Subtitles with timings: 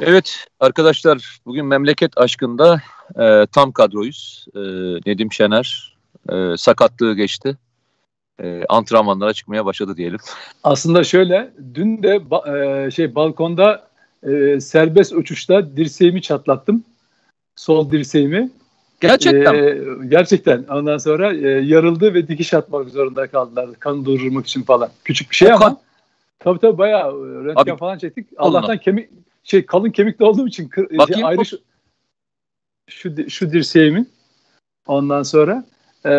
[0.00, 2.82] Evet arkadaşlar bugün memleket aşkında
[3.20, 4.46] e, tam kadroyuz.
[4.54, 4.60] E,
[5.06, 5.96] Nedim Şener
[6.32, 7.56] e, sakatlığı geçti.
[8.42, 10.18] E, antrenmanlara çıkmaya başladı diyelim.
[10.64, 12.20] Aslında şöyle dün de
[12.86, 13.88] e, şey balkonda
[14.22, 16.84] e, serbest uçuşta dirseğimi çatlattım.
[17.56, 18.50] Sol dirseğimi.
[19.00, 19.54] Gerçekten.
[19.54, 20.64] E, gerçekten.
[20.70, 23.68] Ondan sonra e, yarıldı ve dikiş atmak zorunda kaldılar.
[23.78, 24.88] Kan durdurmak için falan.
[25.04, 25.58] Küçük bir şey O ama.
[25.60, 25.78] kan-
[26.38, 28.26] Tabii tabii bayağı e, röntgen Abi, falan çektik.
[28.36, 29.10] Allah'tan kemik
[29.44, 31.46] şey kalın kemikli olduğum için kır, şey, Bakayım, ayrı bak.
[31.46, 31.58] şu,
[32.90, 34.10] şu, di- şu dirseğimin.
[34.86, 35.64] Ondan sonra
[36.04, 36.10] e,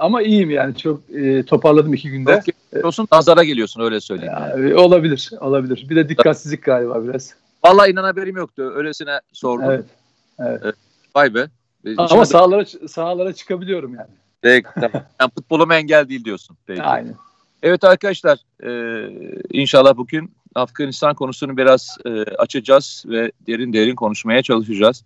[0.00, 2.32] ama iyiyim yani çok e, toparladım iki günde.
[2.32, 2.42] Yok,
[2.72, 4.34] geliyorsun, nazara geliyorsun öyle söyleyeyim.
[4.36, 5.86] Ya, e, olabilir, olabilir.
[5.90, 7.34] Bir de dikkatsizlik galiba biraz.
[7.64, 8.72] Vallahi inan haberim yoktu.
[8.76, 9.84] Öylesine sordum.
[10.38, 10.74] Evet.
[11.16, 11.46] Vay be.
[11.84, 14.10] E, Ama şimdi- sahalara sahalara çıkabiliyorum yani.
[14.42, 14.90] Peki, tamam.
[15.20, 16.56] Yani futboluma engel değil diyorsun.
[16.66, 16.82] Peki.
[16.82, 17.14] Aynen.
[17.66, 18.70] Evet arkadaşlar e,
[19.52, 25.04] inşallah bugün Afganistan konusunu biraz e, açacağız ve derin derin konuşmaya çalışacağız.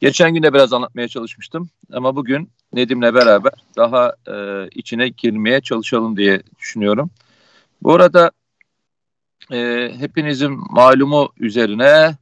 [0.00, 6.16] Geçen gün de biraz anlatmaya çalışmıştım ama bugün Nedim'le beraber daha e, içine girmeye çalışalım
[6.16, 7.10] diye düşünüyorum.
[7.82, 8.30] Bu arada
[9.52, 12.16] e, hepinizin malumu üzerine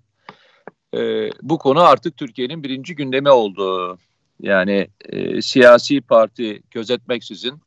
[0.95, 3.99] e, bu konu artık Türkiye'nin birinci gündemi oldu.
[4.41, 7.61] Yani e, siyasi parti gözetmeksizin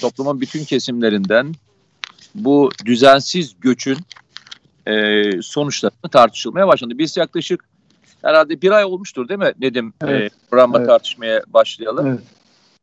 [0.00, 1.54] toplumun bütün kesimlerinden
[2.34, 3.98] bu düzensiz göçün
[4.86, 6.98] e, sonuçlarını tartışılmaya başlandı.
[6.98, 7.64] Biz yaklaşık
[8.22, 10.32] herhalde bir ay olmuştur değil mi Nedim Evet.
[10.32, 10.88] e, programda Evet.
[10.88, 12.06] tartışmaya başlayalım.
[12.06, 12.20] Evet.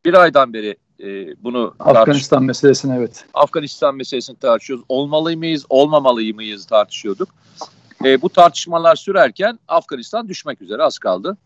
[0.06, 3.26] Bir aydan beri e, bunu Afganistan meselesine evet.
[3.34, 4.86] Afganistan meselesini tartışıyoruz.
[4.90, 7.30] Olmalı mıyız, olmamalı mıyız tartışıyorduk.
[8.06, 11.38] E, bu tartışmalar sürerken Afganistan düşmek üzere az kaldı.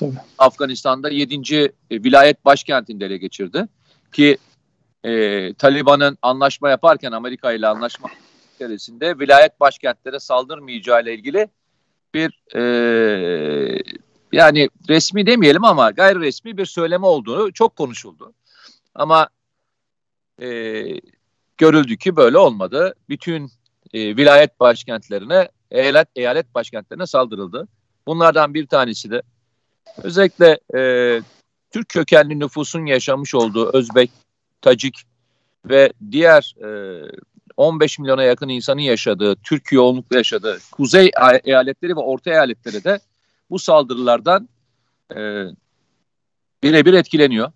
[0.00, 0.12] Tabii.
[0.38, 1.72] Afganistan'da 7.
[1.90, 3.68] vilayet başkentini ele geçirdi.
[4.12, 4.38] Ki
[5.04, 8.08] e, Taliban'ın anlaşma yaparken Amerika ile anlaşma
[8.54, 11.48] içerisinde vilayet başkentlere saldırmayacağı ile ilgili
[12.14, 12.62] bir e,
[14.32, 18.32] yani resmi demeyelim ama gayri resmi bir söyleme olduğunu çok konuşuldu.
[18.94, 19.28] Ama
[20.42, 20.48] e,
[21.58, 22.94] görüldü ki böyle olmadı.
[23.08, 23.50] Bütün
[23.92, 27.68] e, vilayet başkentlerine, eyalet, eyalet başkentlerine saldırıldı.
[28.06, 29.22] Bunlardan bir tanesi de
[30.02, 31.22] özellikle e,
[31.70, 34.10] Türk kökenli nüfusun yaşamış olduğu Özbek,
[34.62, 35.02] Tacik
[35.64, 37.02] ve diğer e,
[37.56, 41.10] 15 milyona yakın insanın yaşadığı, Türk yoğunlukla yaşadığı kuzey
[41.44, 43.00] eyaletleri ve orta eyaletleri de
[43.50, 44.48] bu saldırılardan
[45.16, 45.46] e,
[46.62, 47.52] birebir etkileniyor.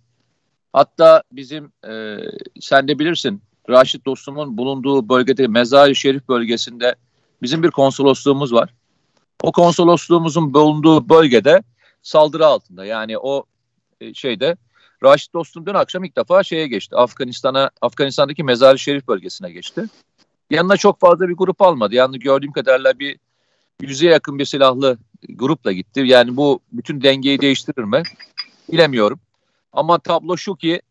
[0.72, 2.16] Hatta bizim e,
[2.60, 6.94] sen de bilirsin Raşit dostumun bulunduğu bölgede Mezar-ı Şerif bölgesinde
[7.42, 8.74] bizim bir konsolosluğumuz var.
[9.42, 11.62] O konsolosluğumuzun bulunduğu bölgede
[12.02, 12.84] saldırı altında.
[12.84, 13.44] Yani o
[14.00, 14.56] e, şeyde
[15.02, 16.96] Raşit dostum dün akşam ilk defa şeye geçti.
[16.96, 19.84] Afganistan'a Afganistan'daki Mezar-ı Şerif bölgesine geçti.
[20.50, 21.94] Yanına çok fazla bir grup almadı.
[21.94, 23.18] Yani gördüğüm kadarıyla bir
[23.80, 24.98] yüze yakın bir silahlı
[25.28, 26.00] grupla gitti.
[26.00, 28.02] Yani bu bütün dengeyi değiştirir mi?
[28.72, 29.20] Bilemiyorum.
[29.72, 30.82] Ama tablo şu ki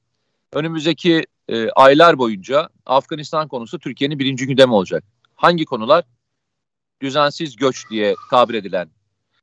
[0.54, 5.04] önümüzdeki e, aylar boyunca Afganistan konusu Türkiye'nin birinci gündemi olacak.
[5.36, 6.04] Hangi konular?
[7.02, 8.90] Düzensiz göç diye tabir edilen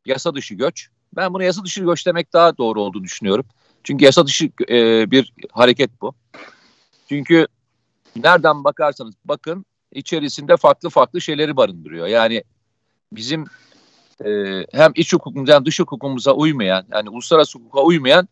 [0.06, 0.88] yasa dışı göç.
[1.16, 3.44] Ben bunu yasa dışı göç demek daha doğru olduğunu düşünüyorum.
[3.84, 6.14] Çünkü yasa dışı e, bir hareket bu.
[7.08, 7.46] Çünkü
[8.16, 12.06] nereden bakarsanız bakın içerisinde farklı farklı şeyleri barındırıyor.
[12.06, 12.42] Yani
[13.12, 13.44] bizim
[14.24, 14.30] e,
[14.72, 18.28] hem iç hukukumuza hem dış hukukumuza uymayan yani uluslararası hukuka uymayan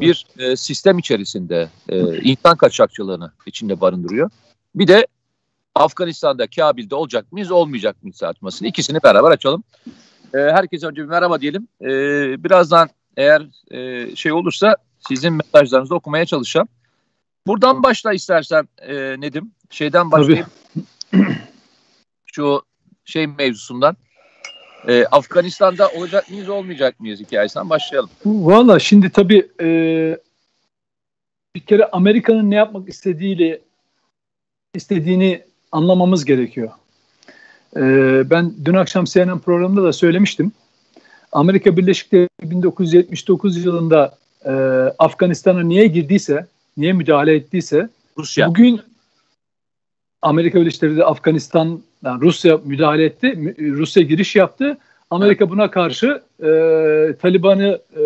[0.00, 4.30] bir e, sistem içerisinde e, insan kaçakçılığını içinde barındırıyor.
[4.74, 5.06] Bir de
[5.74, 9.64] Afganistan'da Kabil'de olacak mıyız olmayacak mıyız tartışmasını ikisini beraber açalım.
[10.34, 11.68] E, herkese önce bir merhaba diyelim.
[11.82, 11.88] E,
[12.44, 14.76] birazdan eğer e, şey olursa
[15.08, 16.68] sizin mesajlarınızı okumaya çalışacağım.
[17.46, 19.52] Buradan başla istersen e, Nedim.
[19.70, 20.46] Şeyden başlayıp
[22.26, 22.62] şu
[23.04, 23.96] şey mevzusundan.
[24.88, 28.10] E, Afganistan'da olacak mıyız olmayacak mıyız hikayesinden başlayalım.
[28.24, 29.68] Valla şimdi tabii e,
[31.54, 33.60] bir kere Amerika'nın ne yapmak istediğiyle
[34.74, 36.70] istediğini anlamamız gerekiyor.
[37.76, 37.82] E,
[38.30, 40.52] ben dün akşam CNN programında da söylemiştim.
[41.38, 44.14] Amerika Birleşik Devletleri 1979 yılında
[44.44, 44.50] e,
[44.98, 46.46] Afganistan'a niye girdiyse,
[46.76, 47.88] niye müdahale ettiyse
[48.18, 48.48] Rusya.
[48.48, 48.80] bugün
[50.22, 54.78] Amerika Birleşik Devletleri Afganistan, yani Rusya müdahale etti, mü- Rusya giriş yaptı.
[55.10, 56.48] Amerika buna karşı e,
[57.22, 58.02] Taliban'ı e,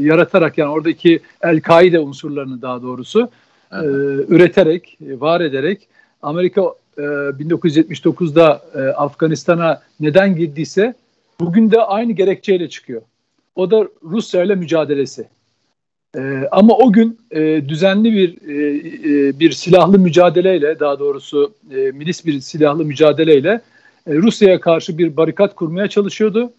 [0.00, 3.28] yaratarak yani oradaki El-Kaide unsurlarını daha doğrusu
[3.72, 3.78] e,
[4.28, 5.88] üreterek, e, var ederek
[6.22, 6.62] Amerika
[6.98, 10.94] e, 1979'da e, Afganistan'a neden girdiyse
[11.40, 13.02] bugün de aynı gerekçeyle çıkıyor.
[13.54, 15.28] O da Rusya ile mücadelesi.
[16.16, 16.20] E,
[16.50, 18.76] ama o gün e, düzenli bir e,
[19.28, 23.60] e, bir silahlı mücadeleyle daha doğrusu e, milis bir silahlı mücadeleyle
[24.06, 26.52] e, Rusya'ya karşı bir barikat kurmaya çalışıyordu.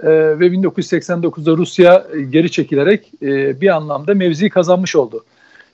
[0.00, 5.24] E, ve 1989'da Rusya e, geri çekilerek e, bir anlamda mevzi kazanmış oldu.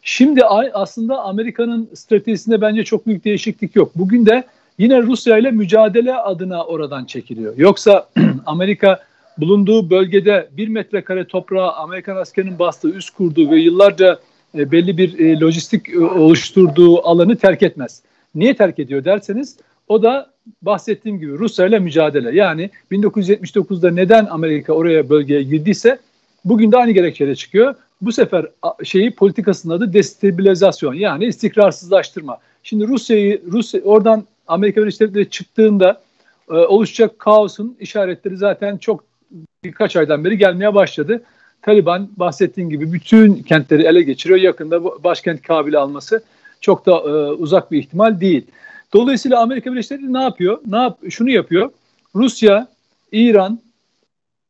[0.02, 3.92] Şimdi aslında Amerika'nın stratejisinde bence çok büyük değişiklik yok.
[3.94, 4.44] Bugün de
[4.78, 7.54] yine Rusya ile mücadele adına oradan çekiliyor.
[7.56, 8.08] Yoksa
[8.46, 9.00] Amerika
[9.38, 14.18] bulunduğu bölgede bir metrekare toprağa Amerikan askerinin bastığı, üst kurduğu ve yıllarca
[14.54, 18.02] e, belli bir e, lojistik e, oluşturduğu alanı terk etmez.
[18.34, 19.56] Niye terk ediyor derseniz
[19.88, 20.30] o da
[20.62, 22.36] bahsettiğim gibi Rusya ile mücadele.
[22.36, 25.98] Yani 1979'da neden Amerika oraya bölgeye girdiyse
[26.44, 27.74] bugün de aynı gerekçeyle çıkıyor.
[28.00, 28.46] Bu sefer
[28.84, 32.38] şeyi politikasının adı destabilizasyon yani istikrarsızlaştırma.
[32.62, 36.02] Şimdi Rusya'yı Rusya oradan Amerika Birleşik Devletleri çıktığında
[36.50, 39.04] e, oluşacak kaosun işaretleri zaten çok
[39.64, 41.22] birkaç aydan beri gelmeye başladı.
[41.62, 44.38] Taliban bahsettiğim gibi bütün kentleri ele geçiriyor.
[44.38, 46.24] Yakında başkent Kabil'i alması
[46.60, 48.46] çok da e, uzak bir ihtimal değil.
[48.92, 50.58] Dolayısıyla Amerika Birleşik Devletleri ne yapıyor?
[50.66, 51.70] Ne yap şunu yapıyor.
[52.14, 52.66] Rusya,
[53.12, 53.60] İran,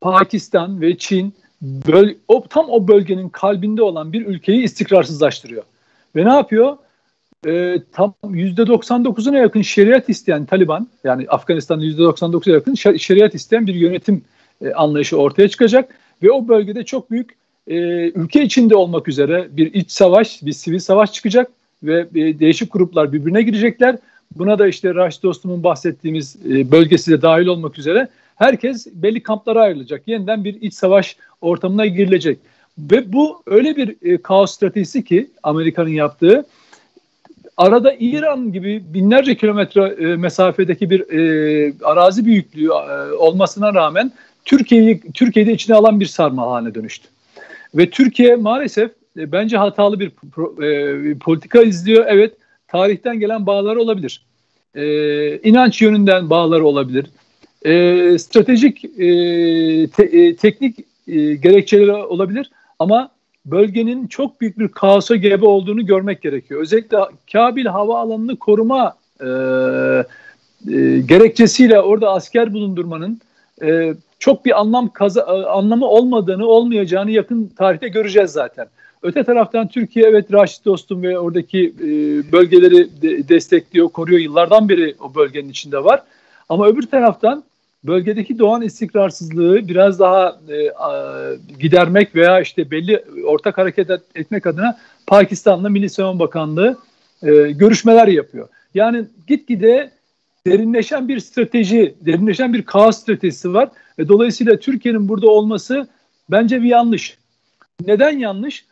[0.01, 5.63] Pakistan ve Çin böl o, tam o bölgenin kalbinde olan bir ülkeyi istikrarsızlaştırıyor.
[6.17, 6.77] Ve ne yapıyor?
[7.47, 14.23] Ee, tam %99'una yakın şeriat isteyen Taliban, yani Afganistan'ın %99'a yakın şeriat isteyen bir yönetim
[14.65, 15.95] e, anlayışı ortaya çıkacak.
[16.23, 17.31] Ve o bölgede çok büyük
[17.67, 17.77] e,
[18.11, 21.51] ülke içinde olmak üzere bir iç savaş, bir sivil savaş çıkacak
[21.83, 23.97] ve e, değişik gruplar birbirine girecekler.
[24.37, 29.61] Buna da işte Raş dostumun bahsettiğimiz e, bölgesi de dahil olmak üzere herkes belli kamplara
[29.61, 30.03] ayrılacak.
[30.07, 32.39] Yeniden bir iç savaş ortamına girilecek.
[32.79, 36.47] Ve bu öyle bir e, kaos stratejisi ki Amerika'nın yaptığı
[37.57, 44.13] arada İran gibi binlerce kilometre e, mesafedeki bir e, arazi büyüklüğü e, olmasına rağmen
[44.45, 47.09] Türkiye'yi Türkiye'de içine alan bir sarmal haline dönüştü.
[47.75, 52.05] Ve Türkiye maalesef e, bence hatalı bir pro, e, politika izliyor.
[52.09, 52.35] Evet,
[52.69, 54.23] tarihten gelen bağları olabilir.
[54.75, 57.07] E, inanç yönünden bağları olabilir.
[57.65, 59.07] E, stratejik, e,
[59.87, 60.79] te, e, teknik
[61.09, 62.51] e, gerekçeleri olabilir.
[62.79, 63.11] Ama
[63.47, 66.61] bölgenin çok büyük bir kaosa gebe olduğunu görmek gerekiyor.
[66.61, 66.99] Özellikle
[67.33, 73.21] Kabil havaalanını koruma e, e, gerekçesiyle orada asker bulundurmanın
[73.63, 78.67] e, çok bir anlam kaza, e, anlamı olmadığını, olmayacağını yakın tarihte göreceğiz zaten.
[79.03, 81.87] Öte taraftan Türkiye evet Raşit Dostum ve oradaki e,
[82.33, 84.21] bölgeleri de, destekliyor, koruyor.
[84.21, 86.03] Yıllardan beri o bölgenin içinde var.
[86.49, 87.45] Ama öbür taraftan
[87.85, 91.15] bölgedeki doğan istikrarsızlığı biraz daha e, a,
[91.61, 96.79] gidermek veya işte belli ortak hareket etmek adına Pakistan'la Milli Savunma Bakanlığı
[97.23, 98.49] e, görüşmeler yapıyor.
[98.75, 99.91] Yani gitgide
[100.47, 103.69] derinleşen bir strateji, derinleşen bir kaos stratejisi var.
[103.99, 105.89] Ve dolayısıyla Türkiye'nin burada olması
[106.31, 107.19] bence bir yanlış.
[107.87, 108.65] Neden yanlış?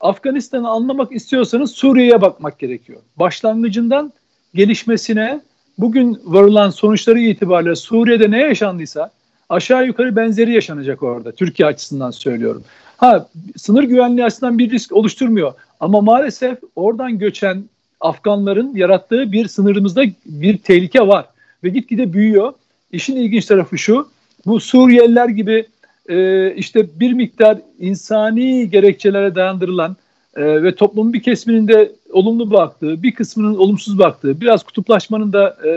[0.00, 3.00] Afganistan'ı anlamak istiyorsanız Suriye'ye bakmak gerekiyor.
[3.16, 4.12] Başlangıcından
[4.54, 5.40] gelişmesine,
[5.78, 9.10] bugün varılan sonuçları itibariyle Suriye'de ne yaşandıysa
[9.48, 11.32] aşağı yukarı benzeri yaşanacak orada.
[11.32, 12.64] Türkiye açısından söylüyorum.
[12.96, 15.52] Ha sınır güvenliği açısından bir risk oluşturmuyor.
[15.80, 17.64] Ama maalesef oradan göçen
[18.00, 21.26] Afganların yarattığı bir sınırımızda bir tehlike var.
[21.64, 22.52] Ve gitgide büyüyor.
[22.92, 24.08] İşin ilginç tarafı şu.
[24.46, 25.66] Bu Suriyeliler gibi
[26.08, 29.96] e, işte bir miktar insani gerekçelere dayandırılan
[30.36, 35.56] e, ve toplumun bir kesiminin de olumlu baktığı, bir kısmının olumsuz baktığı, biraz kutuplaşmanın da
[35.64, 35.70] e,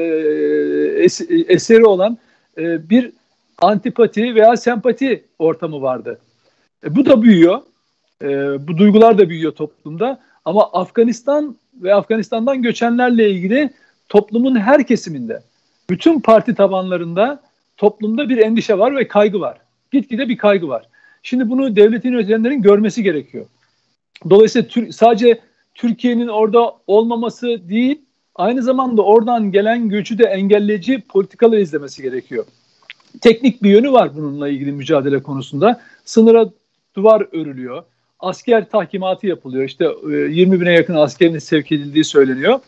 [1.03, 2.17] es, eseri olan
[2.57, 3.11] e, bir
[3.61, 6.19] antipati veya sempati ortamı vardı.
[6.83, 7.61] E, bu da büyüyor.
[8.21, 8.27] E,
[8.67, 10.19] bu duygular da büyüyor toplumda.
[10.45, 13.69] Ama Afganistan ve Afganistan'dan göçenlerle ilgili
[14.09, 15.41] toplumun her kesiminde,
[15.89, 17.41] bütün parti tabanlarında
[17.77, 19.57] toplumda bir endişe var ve kaygı var.
[19.91, 20.87] Gitgide bir kaygı var.
[21.23, 23.45] Şimdi bunu devletin yönetenlerin görmesi gerekiyor.
[24.29, 25.39] Dolayısıyla tür, sadece
[25.75, 28.01] Türkiye'nin orada olmaması değil,
[28.35, 32.45] aynı zamanda oradan gelen göçü de engelleyici politikalar izlemesi gerekiyor.
[33.21, 35.81] Teknik bir yönü var bununla ilgili mücadele konusunda.
[36.05, 36.49] Sınıra
[36.95, 37.83] duvar örülüyor.
[38.19, 39.63] Asker tahkimatı yapılıyor.
[39.63, 42.59] İşte 20 e, bine yakın askerin sevk edildiği söyleniyor.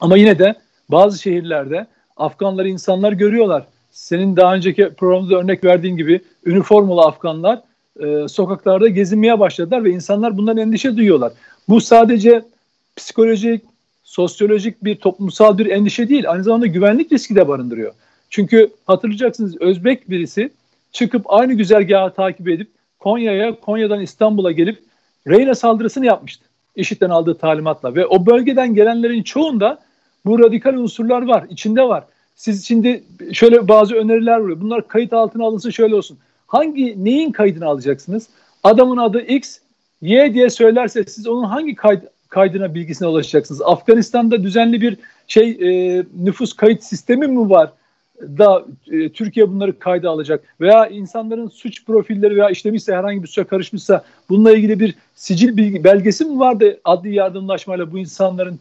[0.00, 0.54] Ama yine de
[0.88, 3.66] bazı şehirlerde Afganları insanlar görüyorlar.
[3.90, 7.62] Senin daha önceki programda örnek verdiğin gibi üniformalı Afganlar
[8.00, 11.32] e, sokaklarda gezinmeye başladılar ve insanlar bundan endişe duyuyorlar.
[11.68, 12.42] Bu sadece
[12.96, 13.62] psikolojik,
[14.04, 16.30] sosyolojik bir toplumsal bir endişe değil.
[16.30, 17.92] Aynı zamanda güvenlik riski de barındırıyor.
[18.30, 20.50] Çünkü hatırlayacaksınız Özbek birisi
[20.92, 24.78] çıkıp aynı güzergahı takip edip Konya'ya, Konya'dan İstanbul'a gelip
[25.28, 26.44] Reyna saldırısını yapmıştı.
[26.76, 29.78] IŞİD'den aldığı talimatla ve o bölgeden gelenlerin çoğunda
[30.24, 32.04] bu radikal unsurlar var, içinde var.
[32.36, 34.60] Siz şimdi şöyle bazı öneriler var.
[34.60, 36.18] Bunlar kayıt altına alınsın şöyle olsun.
[36.46, 38.28] Hangi neyin kaydını alacaksınız?
[38.64, 39.58] Adamın adı X,
[40.02, 43.62] Y diye söylerse siz onun hangi kayıt, kaydına bilgisine ulaşacaksınız?
[43.62, 44.96] Afganistan'da düzenli bir
[45.28, 47.72] şey e, nüfus kayıt sistemi mi var?
[48.20, 53.44] da e, Türkiye bunları kayda alacak veya insanların suç profilleri veya işlemişse herhangi bir suça
[53.44, 58.58] karışmışsa bununla ilgili bir sicil bilgi, belgesi mi vardı adli yardımlaşmayla bu insanların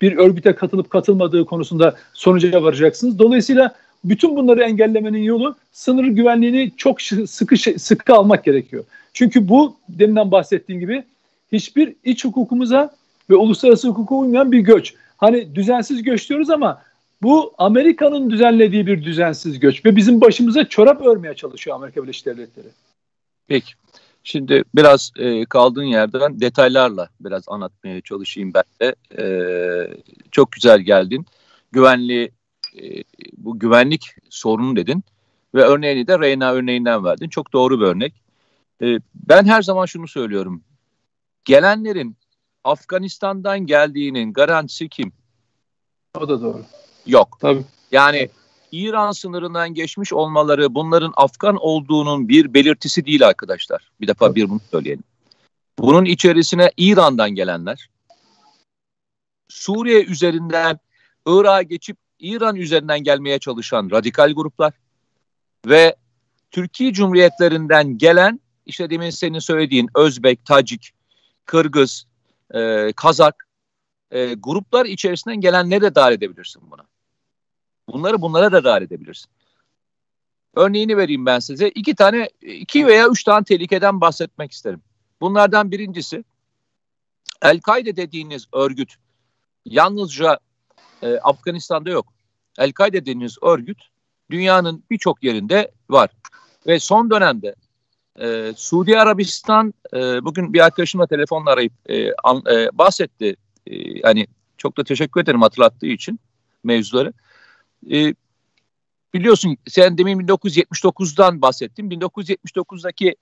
[0.00, 3.18] bir örgüte katılıp katılmadığı konusunda sonuca varacaksınız.
[3.18, 8.84] Dolayısıyla bütün bunları engellemenin yolu sınır güvenliğini çok sıkı sıkı almak gerekiyor.
[9.12, 11.04] Çünkü bu deminden bahsettiğim gibi
[11.52, 12.94] hiçbir iç hukukumuza
[13.30, 14.94] ve uluslararası hukuka uymayan bir göç.
[15.16, 16.82] Hani düzensiz göç diyoruz ama
[17.22, 22.68] bu Amerika'nın düzenlediği bir düzensiz göç ve bizim başımıza çorap örmeye çalışıyor Amerika Birleşik Devletleri.
[23.48, 23.72] Peki.
[24.24, 28.94] Şimdi biraz e, kaldığın yerden detaylarla biraz anlatmaya çalışayım ben de.
[29.18, 29.24] E,
[30.30, 31.26] çok güzel geldin.
[31.72, 32.30] Güvenli
[32.82, 33.04] e,
[33.36, 35.04] bu güvenlik sorunu dedin
[35.54, 37.28] ve örneğini de Reyna örneğinden verdin.
[37.28, 38.14] Çok doğru bir örnek.
[38.82, 40.62] E, ben her zaman şunu söylüyorum.
[41.44, 42.16] Gelenlerin
[42.64, 45.12] Afganistan'dan geldiğinin garantisi kim?
[46.18, 46.64] O da doğru.
[47.06, 47.38] Yok.
[47.40, 47.64] Tabii.
[47.92, 48.28] Yani
[48.72, 53.90] İran sınırından geçmiş olmaları bunların Afgan olduğunun bir belirtisi değil arkadaşlar.
[54.00, 55.04] Bir defa bir bunu söyleyelim.
[55.78, 57.88] Bunun içerisine İran'dan gelenler,
[59.48, 60.78] Suriye üzerinden
[61.26, 64.72] Irak'a geçip İran üzerinden gelmeye çalışan radikal gruplar
[65.66, 65.96] ve
[66.50, 70.90] Türkiye Cumhuriyetlerinden gelen işte demin senin söylediğin Özbek, Tacik,
[71.44, 72.06] Kırgız,
[72.54, 73.48] e, Kazak
[74.10, 76.82] e, gruplar içerisinden gelenleri de dahil edebilirsin buna.
[77.88, 79.30] Bunları bunlara da dahil edebilirsin.
[80.54, 81.68] Örneğini vereyim ben size.
[81.68, 84.82] İki tane, iki veya üç tane tehlikeden bahsetmek isterim.
[85.20, 86.24] Bunlardan birincisi
[87.42, 88.94] El-Kaide dediğiniz örgüt
[89.64, 90.38] yalnızca
[91.02, 92.12] e, Afganistan'da yok.
[92.58, 93.78] El-Kaide dediğiniz örgüt
[94.30, 96.10] dünyanın birçok yerinde var.
[96.66, 97.54] Ve son dönemde
[98.20, 103.36] e, Suudi Arabistan e, bugün bir arkadaşımla telefonla arayıp e, an, e, bahsetti.
[103.66, 104.26] E, hani
[104.56, 106.20] çok da teşekkür ederim hatırlattığı için
[106.64, 107.12] mevzuları.
[107.90, 108.14] E,
[109.14, 111.90] biliyorsun sen demin 1979'dan bahsettin.
[111.90, 113.16] 1979'daki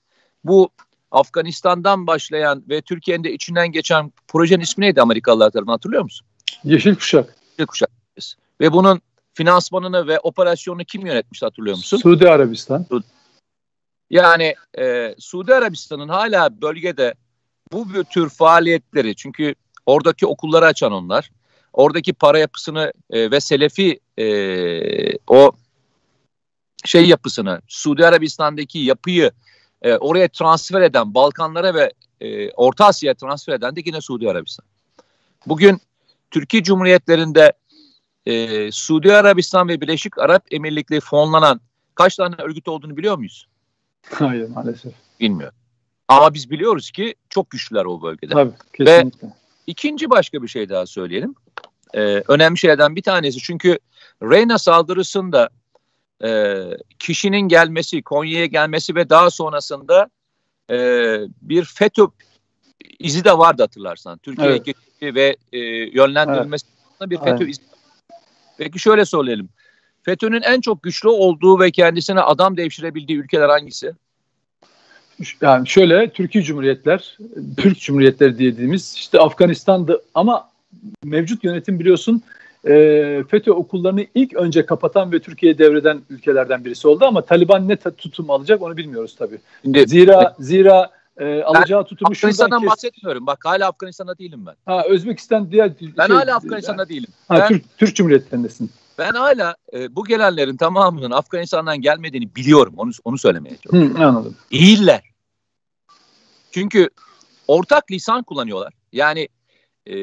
[0.44, 0.70] bu
[1.10, 6.26] Afganistan'dan başlayan ve Türkiye'nin de içinden geçen projenin ismi neydi Amerikalılar tarafından hatırlıyor musun?
[6.64, 7.36] Yeşil Kuşak.
[7.64, 7.90] Kuşak.
[8.60, 9.00] Ve bunun
[9.34, 11.96] finansmanını ve operasyonunu kim yönetmişti hatırlıyor musun?
[11.96, 12.86] Suudi Arabistan.
[14.10, 17.14] Yani e, Suudi Arabistan'ın hala bölgede
[17.72, 19.54] bu tür faaliyetleri çünkü
[19.86, 21.30] oradaki okulları açan onlar,
[21.72, 24.26] oradaki para yapısını e, ve Selefi e,
[25.26, 25.52] o
[26.84, 29.30] şey yapısını, Suudi Arabistan'daki yapıyı
[29.82, 34.66] e, oraya transfer eden, Balkanlara ve e, Orta Asya'ya transfer eden de yine Suudi Arabistan.
[35.46, 35.80] Bugün
[36.30, 37.52] Türkiye Cumhuriyetlerinde
[38.26, 41.60] e, Suudi Arabistan ve Birleşik Arap Emirlikleri fonlanan
[41.94, 43.46] kaç tane örgüt olduğunu biliyor muyuz?
[44.10, 44.92] Hayır maalesef.
[45.20, 45.58] Bilmiyorum.
[46.08, 48.32] Ama biz biliyoruz ki çok güçlüler o bölgede.
[48.32, 49.26] Tabii kesinlikle.
[49.26, 49.32] Ve
[49.66, 51.34] ikinci başka bir şey daha söyleyelim.
[51.94, 53.78] Ee, önemli şeylerden bir tanesi çünkü
[54.22, 55.50] Reyna saldırısında
[56.24, 56.60] e,
[56.98, 60.10] kişinin gelmesi, Konya'ya gelmesi ve daha sonrasında
[60.70, 60.76] e,
[61.42, 62.06] bir FETÖ
[62.98, 64.18] izi de vardı hatırlarsan.
[64.18, 64.62] Türkiye'ye
[65.02, 65.14] evet.
[65.14, 65.58] ve e,
[65.92, 66.66] yönlendirilmesi
[67.00, 67.10] evet.
[67.10, 67.48] bir FETÖ evet.
[67.48, 67.62] izi.
[68.58, 69.48] Peki şöyle söyleyelim.
[70.02, 73.92] FETÖ'nün en çok güçlü olduğu ve kendisine adam devşirebildiği ülkeler hangisi?
[75.42, 77.18] Yani şöyle Türkiye Cumhuriyetler,
[77.56, 80.48] Türk Cumhuriyetleri dediğimiz işte Afganistan'dı ama
[81.04, 82.22] mevcut yönetim biliyorsun
[82.66, 87.76] e, FETÖ okullarını ilk önce kapatan ve Türkiye'ye devreden ülkelerden birisi oldu ama Taliban ne
[87.76, 89.38] tutum alacak onu bilmiyoruz tabii.
[89.62, 92.70] Şimdi, zira zira e, alacağı tutumu Afganistan'dan kes...
[92.70, 93.26] bahsetmiyorum.
[93.26, 94.54] Bak hala Afganistan'da değilim ben.
[94.66, 97.10] Ha Özbekistan diğer Ben şey, hala Afganistan'da yani, değilim.
[97.28, 98.70] Ha, ben, Türk, Türk Cumhuriyetlerindesin.
[98.98, 102.74] Ben hala e, bu gelenlerin tamamının Afganistan'dan gelmediğini biliyorum.
[102.76, 104.00] Onu onu söylemeye çalışıyorum.
[104.00, 104.36] Hı, anladım.
[104.52, 105.02] Değiller.
[106.50, 106.90] Çünkü
[107.48, 108.72] ortak lisan kullanıyorlar.
[108.92, 109.28] Yani
[109.86, 109.96] e,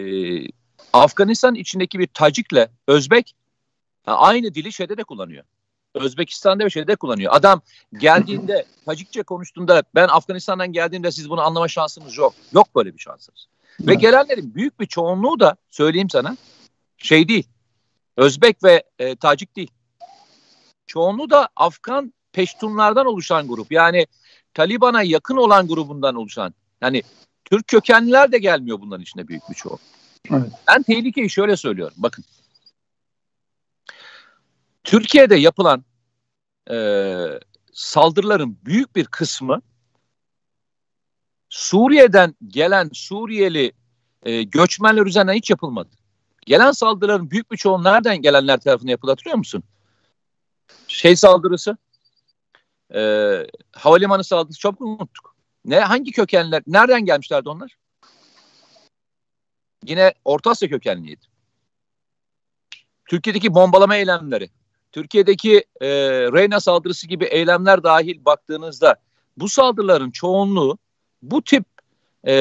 [0.93, 3.35] Afganistan içindeki bir Tacik'le Özbek
[4.05, 5.43] aynı dili şeyde de kullanıyor.
[5.93, 7.33] Özbekistan'da bir şeyde kullanıyor.
[7.35, 7.61] Adam
[7.97, 12.33] geldiğinde Tacikçe konuştuğunda ben Afganistan'dan geldiğimde siz bunu anlama şansınız yok.
[12.53, 13.47] Yok böyle bir şansınız.
[13.79, 16.37] Ve gelenlerin büyük bir çoğunluğu da söyleyeyim sana
[16.97, 17.47] şey değil.
[18.17, 19.71] Özbek ve e, Tacik değil.
[20.87, 23.71] Çoğunluğu da Afgan Peştunlardan oluşan grup.
[23.71, 24.07] Yani
[24.53, 26.53] Taliban'a yakın olan grubundan oluşan.
[26.81, 27.03] Yani
[27.45, 29.79] Türk kökenliler de gelmiyor bunların içinde büyük bir çoğu.
[30.31, 30.51] Evet.
[30.67, 31.95] Ben tehlikeyi şöyle söylüyorum.
[31.97, 32.25] Bakın.
[34.83, 35.85] Türkiye'de yapılan
[36.71, 36.77] e,
[37.73, 39.61] saldırıların büyük bir kısmı
[41.49, 43.71] Suriye'den gelen Suriyeli
[44.23, 45.89] e, göçmenler üzerinden hiç yapılmadı.
[46.45, 49.63] Gelen saldırıların büyük bir çoğu nereden gelenler tarafından yapıldı hatırlıyor musun?
[50.87, 51.77] Şey saldırısı,
[52.95, 53.01] e,
[53.71, 55.35] havalimanı saldırısı çok unuttuk.
[55.65, 57.77] Ne hangi kökenler, nereden gelmişlerdi onlar?
[59.85, 61.25] Yine Orta Asya kökenliydi.
[63.05, 64.49] Türkiye'deki bombalama eylemleri
[64.93, 65.89] Türkiye'deki e,
[66.33, 68.95] Reyna saldırısı gibi eylemler dahil baktığınızda
[69.37, 70.77] bu saldırıların çoğunluğu
[71.21, 71.65] bu tip
[72.27, 72.33] e,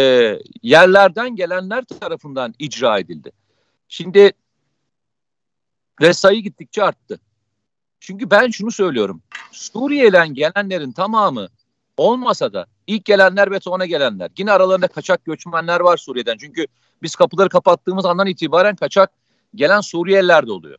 [0.62, 3.32] yerlerden gelenler tarafından icra edildi.
[3.88, 4.32] Şimdi
[6.00, 7.21] ve sayı gittikçe arttı.
[8.00, 9.23] Çünkü ben şunu söylüyorum.
[9.52, 11.49] Suriye'den gelenlerin tamamı
[11.97, 14.30] olmasa da ilk gelenler ve sonra gelenler.
[14.38, 16.37] Yine aralarında kaçak göçmenler var Suriye'den.
[16.38, 16.66] Çünkü
[17.02, 19.11] biz kapıları kapattığımız andan itibaren kaçak
[19.54, 20.78] gelen Suriyeliler de oluyor.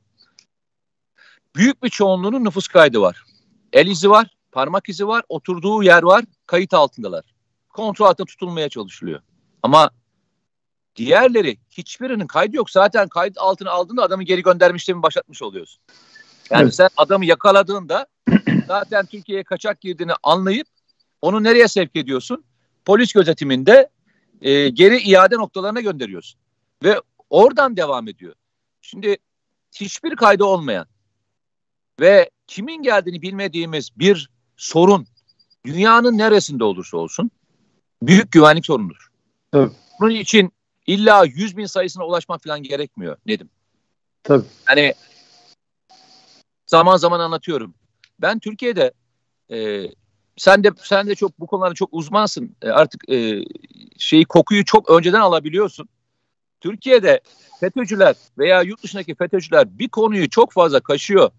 [1.55, 3.24] Büyük bir çoğunluğunun nüfus kaydı var.
[3.74, 7.25] El izi var, parmak izi var, oturduğu yer var, kayıt altındalar.
[7.69, 9.22] Kontrol altında tutulmaya çalışılıyor.
[9.63, 9.89] Ama
[10.95, 12.69] diğerleri hiçbirinin kaydı yok.
[12.69, 15.81] Zaten kayıt altına aldığında adamı geri göndermişliğini başlatmış oluyorsun.
[16.50, 16.75] Yani evet.
[16.75, 18.07] sen adamı yakaladığında
[18.67, 20.67] zaten Türkiye'ye kaçak girdiğini anlayıp
[21.22, 22.43] onu nereye sevk ediyorsun?
[22.86, 23.89] Polis gözetiminde
[24.41, 26.39] e, geri iade noktalarına gönderiyorsun.
[26.83, 28.33] Ve oradan devam ediyor.
[28.81, 29.17] Şimdi
[29.75, 30.86] hiçbir kaydı olmayan
[32.00, 35.08] ve kimin geldiğini bilmediğimiz bir sorun
[35.66, 37.32] dünyanın neresinde olursa olsun
[38.02, 39.08] büyük güvenlik sorunudur.
[39.54, 39.72] Evet.
[40.00, 40.52] Bunun için
[40.88, 43.50] illa 100 bin sayısına ulaşmak falan gerekmiyor Nedim.
[44.24, 44.46] Tabii.
[44.66, 44.94] Hani
[46.68, 47.74] zaman zaman anlatıyorum.
[48.20, 48.94] Ben Türkiye'de
[49.52, 49.88] e,
[50.38, 52.56] sen de sen de çok bu konularda çok uzmansın.
[52.62, 53.46] E, artık e,
[53.98, 55.90] şeyi kokuyu çok önceden alabiliyorsun.
[56.62, 57.22] Türkiye'de
[57.60, 61.32] FETÖ'cüler veya yurt dışındaki FETÖ'cüler bir konuyu çok fazla kaşıyor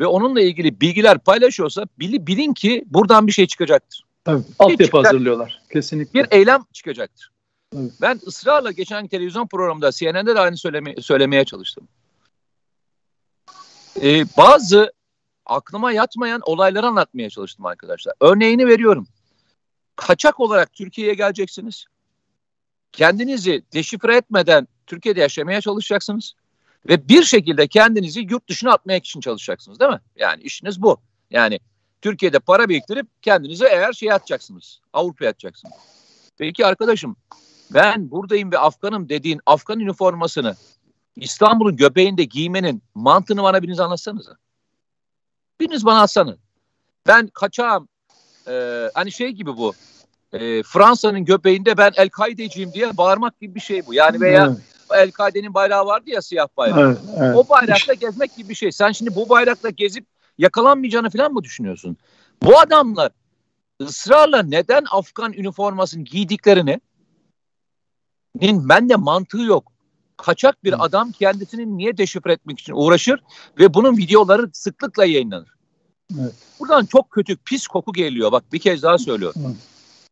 [0.00, 4.04] ve onunla ilgili bilgiler paylaşıyorsa bil, bilin ki buradan bir şey çıkacaktır.
[4.24, 5.62] Tabii, altyapı hazırlıyorlar.
[5.72, 6.20] Kesinlikle.
[6.20, 7.30] Bir eylem çıkacaktır.
[7.76, 7.92] Evet.
[8.00, 11.88] Ben ısrarla geçen televizyon programında CNN'de de aynı söyleme, söylemeye çalıştım.
[14.02, 14.92] Ee, bazı
[15.46, 18.14] aklıma yatmayan olayları anlatmaya çalıştım arkadaşlar.
[18.20, 19.06] Örneğini veriyorum.
[19.96, 21.86] Kaçak olarak Türkiye'ye geleceksiniz.
[22.92, 26.34] Kendinizi deşifre etmeden Türkiye'de yaşamaya çalışacaksınız.
[26.88, 30.00] Ve bir şekilde kendinizi yurt dışına atmaya için çalışacaksınız değil mi?
[30.16, 31.00] Yani işiniz bu.
[31.30, 31.60] Yani
[32.02, 34.80] Türkiye'de para biriktirip kendinize eğer şey atacaksınız.
[34.92, 35.74] Avrupa'ya atacaksınız.
[36.38, 37.16] Peki arkadaşım
[37.74, 40.56] ben buradayım ve Afganım dediğin Afgan üniformasını
[41.16, 44.36] İstanbul'un göbeğinde giymenin mantığını bana biriniz anlatsanıza.
[45.60, 46.38] Biriniz bana atsanız.
[47.06, 47.88] Ben kaçağım.
[48.48, 49.72] Ee, hani şey gibi bu.
[50.32, 53.94] E, Fransa'nın göbeğinde ben El-Kaide'ciyim diye bağırmak gibi bir şey bu.
[53.94, 54.56] Yani veya.
[54.94, 56.78] El-Kaide'nin bayrağı vardı ya siyah bayrak.
[56.78, 57.36] Evet, evet.
[57.36, 58.72] O bayrakla gezmek gibi bir şey.
[58.72, 60.06] Sen şimdi bu bayrakla gezip
[60.38, 61.96] yakalanmayacağını falan mı düşünüyorsun?
[62.42, 63.12] Bu adamlar
[63.82, 66.80] ısrarla neden Afgan üniformasını giydiklerini
[68.42, 69.72] ben de mantığı yok.
[70.16, 73.22] Kaçak bir adam kendisini niye deşifre etmek için uğraşır
[73.58, 75.48] ve bunun videoları sıklıkla yayınlanır.
[76.20, 76.34] Evet.
[76.60, 78.32] Buradan çok kötü pis koku geliyor.
[78.32, 79.42] Bak bir kez daha söylüyorum.
[79.46, 79.56] Evet.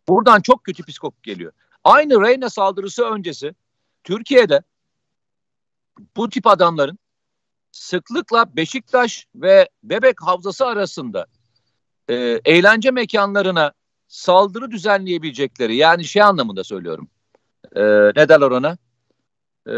[0.09, 1.53] Buradan çok kötü pis koku geliyor.
[1.85, 3.55] Aynı Reyna saldırısı öncesi
[4.05, 4.62] Türkiye'de
[6.17, 6.99] bu tip adamların
[7.73, 11.27] sıklıkla Beşiktaş ve Bebek Havzası arasında
[12.09, 13.73] e, eğlence mekanlarına
[14.09, 17.09] saldırı düzenleyebilecekleri yani şey anlamında söylüyorum.
[17.77, 17.83] E,
[18.17, 18.77] ne derler ona?
[19.67, 19.75] E,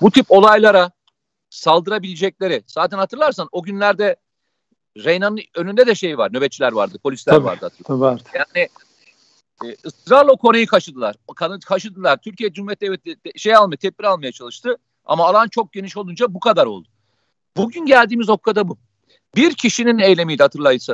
[0.00, 0.90] bu tip olaylara
[1.50, 2.64] saldırabilecekleri.
[2.66, 4.16] Zaten hatırlarsan o günlerde
[4.96, 6.32] Reyna'nın önünde de şey var.
[6.32, 6.98] Nöbetçiler vardı.
[7.02, 7.70] Polisler tabii, vardı.
[7.84, 8.04] Tabii.
[8.34, 8.68] Yani
[9.64, 11.16] e, ısrarla o konuyu kaşıdılar.
[11.36, 12.16] Kanı kaşıdılar.
[12.16, 14.76] Türkiye Cumhuriyeti Devleti şey almaya, tedbir almaya çalıştı.
[15.04, 16.88] Ama alan çok geniş olunca bu kadar oldu.
[17.56, 18.78] Bugün geldiğimiz noktada bu.
[19.36, 20.42] Bir kişinin eylemiydi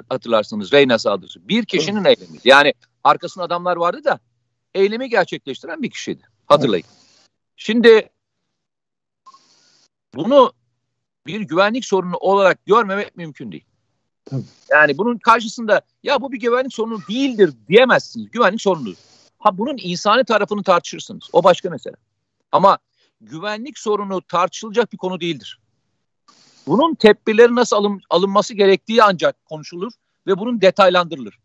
[0.09, 1.49] hatırlarsınız Reyna saldırısı.
[1.49, 2.19] Bir kişinin evet.
[2.19, 2.49] eylemiydi.
[2.49, 4.19] Yani arkasında adamlar vardı da
[4.75, 6.23] eylemi gerçekleştiren bir kişiydi.
[6.47, 6.85] Hatırlayın.
[6.89, 7.01] Evet.
[7.57, 8.09] Şimdi
[10.15, 10.53] bunu
[11.27, 13.65] bir güvenlik sorunu olarak görmemek mümkün değil.
[14.31, 14.43] Tabii.
[14.71, 18.31] Yani bunun karşısında ya bu bir güvenlik sorunu değildir diyemezsiniz.
[18.31, 18.95] Güvenlik sorunudur.
[19.39, 21.29] Ha bunun insani tarafını tartışırsınız.
[21.33, 21.97] O başka mesele.
[22.53, 22.79] Ama
[23.21, 25.61] güvenlik sorunu tartışılacak bir konu değildir.
[26.67, 29.93] Bunun tedbirleri nasıl alın, alınması gerektiği ancak konuşulur
[30.27, 31.39] ve bunun detaylandırılır.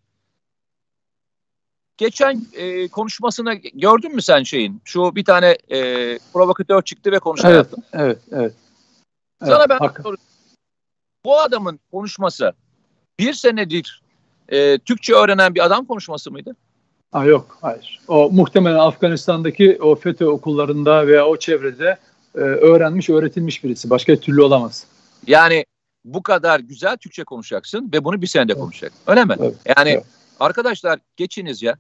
[1.98, 4.82] Geçen e, konuşmasına gördün mü sen şeyin?
[4.86, 5.78] Şu bir tane e,
[6.34, 7.82] provokatör çıktı ve konuşma evet, yaptı.
[7.94, 8.54] Evet, evet.
[9.40, 10.24] Sana evet, ben soruyorum.
[11.26, 12.54] Bu adamın konuşması
[13.20, 14.02] bir senedir
[14.50, 16.56] e, Türkçe öğrenen bir adam konuşması mıydı?
[17.12, 18.00] Ha, yok, hayır.
[18.08, 21.98] O muhtemelen Afganistan'daki o FETÖ okullarında veya o çevrede
[22.36, 23.90] e, öğrenmiş, öğretilmiş birisi.
[23.90, 24.88] Başka türlü olamaz.
[25.28, 25.66] Yani
[26.06, 28.62] bu kadar güzel Türkçe konuşacaksın ve bunu bir senede evet.
[28.62, 29.02] konuşacaksın.
[29.08, 29.36] Öyle mi?
[29.40, 29.56] Evet.
[29.78, 30.06] Yani evet.
[30.40, 31.78] arkadaşlar geçiniz ya.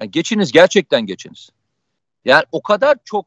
[0.00, 1.50] Yani geçiniz gerçekten geçiniz.
[2.24, 3.26] Yani o kadar çok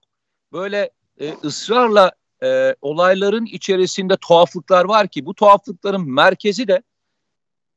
[0.54, 2.12] böyle e, ısrarla
[2.44, 6.82] e, olayların içerisinde tuhaflıklar var ki bu tuhaflıkların merkezi de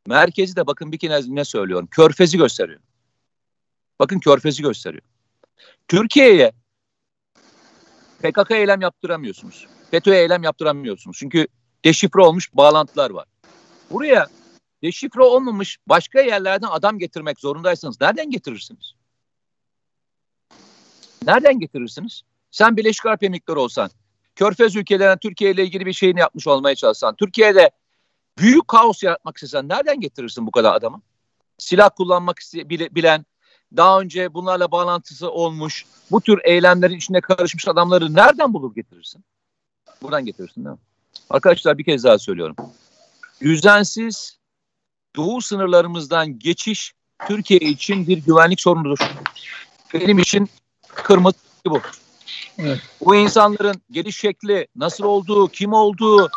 [0.09, 1.89] merkezi de bakın bir kez ne söylüyorum.
[1.91, 2.81] Körfezi gösteriyor.
[3.99, 5.03] Bakın körfezi gösteriyor.
[5.89, 6.53] Türkiye'ye
[8.23, 9.67] PKK eylem yaptıramıyorsunuz.
[9.91, 11.17] FETÖ'ye eylem yaptıramıyorsunuz.
[11.21, 11.47] Çünkü
[11.85, 13.27] deşifre olmuş bağlantılar var.
[13.91, 14.27] Buraya
[14.83, 18.93] deşifre olmamış başka yerlerden adam getirmek zorundaysanız nereden getirirsiniz?
[21.27, 22.23] Nereden getirirsiniz?
[22.51, 23.91] Sen Birleşik Arap Emirlikleri olsan,
[24.37, 27.71] Körfez ülkelerine Türkiye ile ilgili bir şeyini yapmış olmaya çalışsan, Türkiye'de
[28.39, 31.03] büyük kaos yaratmak istesen nereden getirirsin bu kadar adamı?
[31.59, 33.27] Silah kullanmak bilen,
[33.77, 39.25] daha önce bunlarla bağlantısı olmuş, bu tür eylemlerin içine karışmış adamları nereden bulur getirirsin?
[40.03, 40.81] Buradan getirirsin değil mi?
[41.31, 42.57] Arkadaşlar bir kez daha söylüyorum.
[43.41, 44.39] Düzensiz
[45.17, 46.95] doğu sınırlarımızdan geçiş
[47.29, 48.99] Türkiye için bir güvenlik sorunudur.
[49.95, 50.49] Benim için
[50.89, 51.81] kırmızı bu.
[52.59, 52.81] Evet.
[53.05, 56.29] Bu insanların geliş şekli, nasıl olduğu, kim olduğu,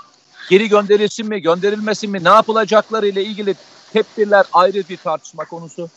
[0.52, 3.56] geri gönderilsin mi, gönderilmesin mi, ne yapılacakları ile ilgili
[3.94, 5.90] tedbirler ayrı bir tartışma konusu.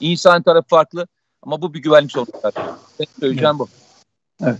[0.00, 1.06] İnsan tarafı farklı
[1.42, 2.28] ama bu bir güvenlik sorunu.
[2.44, 3.58] Benim söyleyeceğim evet.
[3.58, 3.68] bu.
[4.44, 4.58] Evet.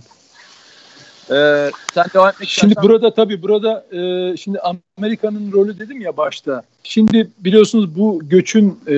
[1.31, 2.89] Ee, sen devam etmek Şimdi istersen...
[2.89, 4.59] burada tabii burada e, şimdi
[4.97, 6.63] Amerika'nın rolü dedim ya başta.
[6.83, 8.93] Şimdi biliyorsunuz bu göçün e,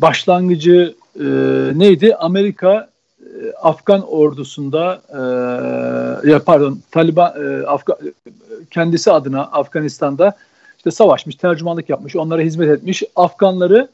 [0.00, 1.24] başlangıcı e,
[1.74, 2.14] neydi?
[2.14, 2.89] Amerika
[3.62, 7.98] Afgan ordusunda e, ya pardon Taliban e, Afga,
[8.70, 10.36] kendisi adına Afganistan'da
[10.76, 13.02] işte savaşmış, tercümanlık yapmış, onlara hizmet etmiş.
[13.16, 13.88] Afganları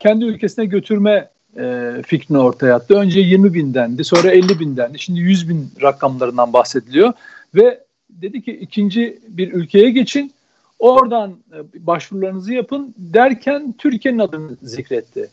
[0.00, 2.94] kendi ülkesine götürme e, fikrini ortaya attı.
[2.94, 4.98] Önce 20 bindendi, sonra 50 bindendi.
[4.98, 7.12] Şimdi 100 bin rakamlarından bahsediliyor.
[7.54, 10.32] Ve dedi ki ikinci bir ülkeye geçin,
[10.78, 15.28] oradan e, başvurularınızı yapın derken Türkiye'nin adını zikretti.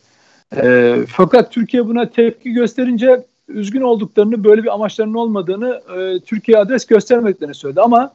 [0.56, 6.86] E, fakat Türkiye buna tepki gösterince üzgün olduklarını, böyle bir amaçlarının olmadığını e, Türkiye adres
[6.86, 7.80] göstermediklerini söyledi.
[7.80, 8.14] Ama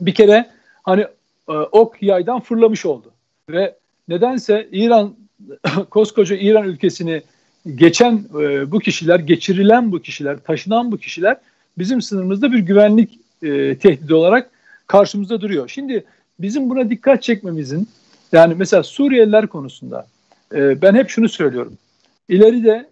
[0.00, 0.50] bir kere
[0.82, 1.06] hani
[1.48, 3.12] e, ok yaydan fırlamış oldu.
[3.50, 3.74] Ve
[4.08, 5.14] nedense İran
[5.90, 7.22] koskoca İran ülkesini
[7.74, 11.36] geçen e, bu kişiler, geçirilen bu kişiler, taşınan bu kişiler
[11.78, 14.50] bizim sınırımızda bir güvenlik e, tehdidi olarak
[14.86, 15.68] karşımızda duruyor.
[15.68, 16.04] Şimdi
[16.38, 17.88] bizim buna dikkat çekmemizin
[18.32, 20.06] yani mesela Suriyeliler konusunda
[20.54, 21.78] e, ben hep şunu söylüyorum.
[22.28, 22.86] İleride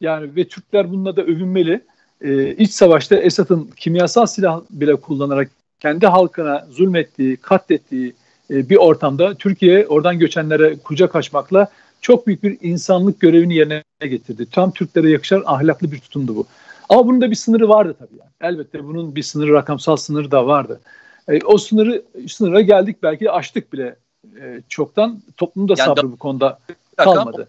[0.00, 1.80] yani ve Türkler bununla da övünmeli.
[2.20, 8.14] E, iç savaşta Esad'ın kimyasal silah bile kullanarak kendi halkına zulmettiği, katlettiği
[8.50, 11.68] e, bir ortamda Türkiye oradan göçenlere kucak açmakla
[12.00, 14.46] çok büyük bir insanlık görevini yerine getirdi.
[14.52, 16.46] Tam Türklere yakışan ahlaklı bir tutumdu bu.
[16.88, 18.54] Ama bunun da bir sınırı vardı tabii yani.
[18.54, 20.80] Elbette bunun bir sınırı, rakamsal sınırı da vardı.
[21.28, 23.96] E, o sınırı sınıra geldik belki aştık bile
[24.40, 25.22] e, çoktan.
[25.36, 26.58] Toplumda yani sabrı bu konuda
[26.96, 27.48] kalmadı.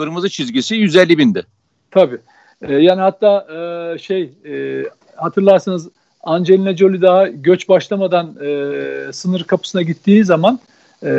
[0.00, 1.42] Kırmızı çizgisi 150 bindi.
[1.90, 2.18] Tabii.
[2.62, 4.84] E, yani hatta e, şey e,
[5.16, 5.88] hatırlarsanız
[6.22, 10.60] Angelina Jolie daha göç başlamadan e, sınır kapısına gittiği zaman
[11.02, 11.10] e,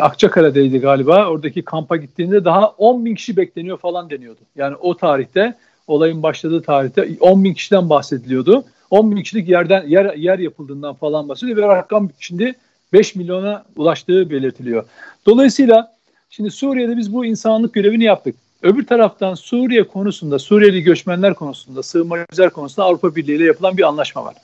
[0.00, 1.26] Akçakale'deydi galiba.
[1.26, 4.40] Oradaki kampa gittiğinde daha 10 bin kişi bekleniyor falan deniyordu.
[4.56, 5.54] Yani o tarihte
[5.86, 8.64] olayın başladığı tarihte 10 bin kişiden bahsediliyordu.
[8.90, 12.54] 10 bin kişilik yerden yer, yer yapıldığından falan bahsediyor ve rakam şimdi
[12.92, 14.84] 5 milyona ulaştığı belirtiliyor.
[15.26, 15.93] Dolayısıyla
[16.36, 18.36] şimdi Suriye'de biz bu insanlık görevini yaptık.
[18.62, 24.24] Öbür taraftan Suriye konusunda, Suriyeli göçmenler konusunda, sığınmacılar konusunda Avrupa Birliği ile yapılan bir anlaşma
[24.24, 24.34] var.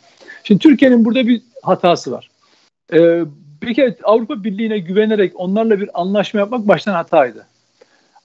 [0.45, 2.31] Şimdi Türkiye'nin burada bir hatası var.
[2.93, 3.23] Ee,
[3.63, 7.47] bir kere Avrupa Birliği'ne güvenerek onlarla bir anlaşma yapmak baştan hataydı.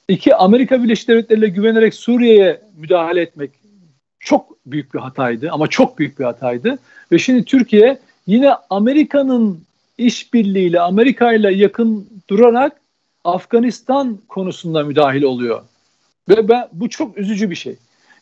[0.09, 3.51] İki, Amerika Birleşik Devletleri ile güvenerek Suriye'ye müdahale etmek
[4.19, 6.79] çok büyük bir hataydı ama çok büyük bir hataydı.
[7.11, 9.61] Ve şimdi Türkiye yine Amerika'nın
[9.97, 12.84] işbirliğiyle, Amerika ile yakın durarak
[13.25, 15.61] Afganistan konusunda müdahil oluyor.
[16.29, 17.75] Ve ben, bu çok üzücü bir şey.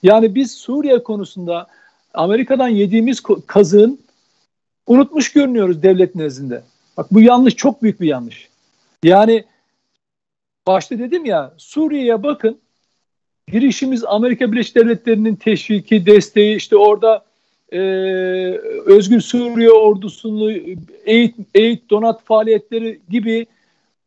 [0.03, 1.67] Yani biz Suriye konusunda
[2.13, 3.99] Amerika'dan yediğimiz kazığın
[4.87, 6.63] unutmuş görünüyoruz devlet nezdinde.
[6.97, 8.49] Bak bu yanlış, çok büyük bir yanlış.
[9.03, 9.43] Yani
[10.67, 12.57] başta dedim ya Suriye'ye bakın.
[13.47, 17.25] Girişimiz Amerika Birleşik Devletleri'nin teşviki, desteği, işte orada
[17.71, 17.79] e,
[18.85, 20.51] Özgür Suriye ordusunu
[21.05, 23.47] eğit, eğit, donat faaliyetleri gibi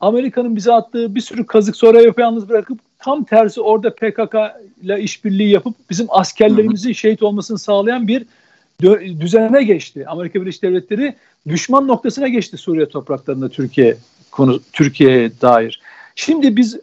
[0.00, 4.34] Amerika'nın bize attığı bir sürü kazık sonra yalnız bırakıp tam tersi orada PKK
[4.82, 8.26] ile işbirliği yapıp bizim askerlerimizin şehit olmasını sağlayan bir
[9.20, 10.04] düzene geçti.
[10.08, 11.14] Amerika Birleşik Devletleri
[11.48, 13.96] düşman noktasına geçti Suriye topraklarında Türkiye
[14.30, 15.80] konu Türkiye'ye dair.
[16.14, 16.78] Şimdi biz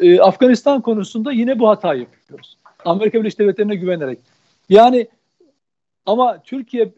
[0.00, 2.56] e, Afganistan konusunda yine bu hatayı yapıyoruz.
[2.84, 4.18] Amerika Birleşik Devletleri'ne güvenerek.
[4.68, 5.06] Yani
[6.06, 6.92] ama Türkiye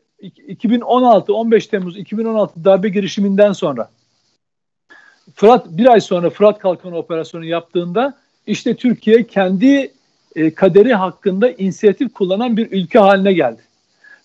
[0.49, 3.91] 2016 15 Temmuz 2016 darbe girişiminden sonra
[5.35, 8.15] Fırat bir ay sonra Fırat Kalkanı operasyonu yaptığında
[8.47, 9.93] işte Türkiye kendi
[10.37, 13.61] e, kaderi hakkında inisiyatif kullanan bir ülke haline geldi.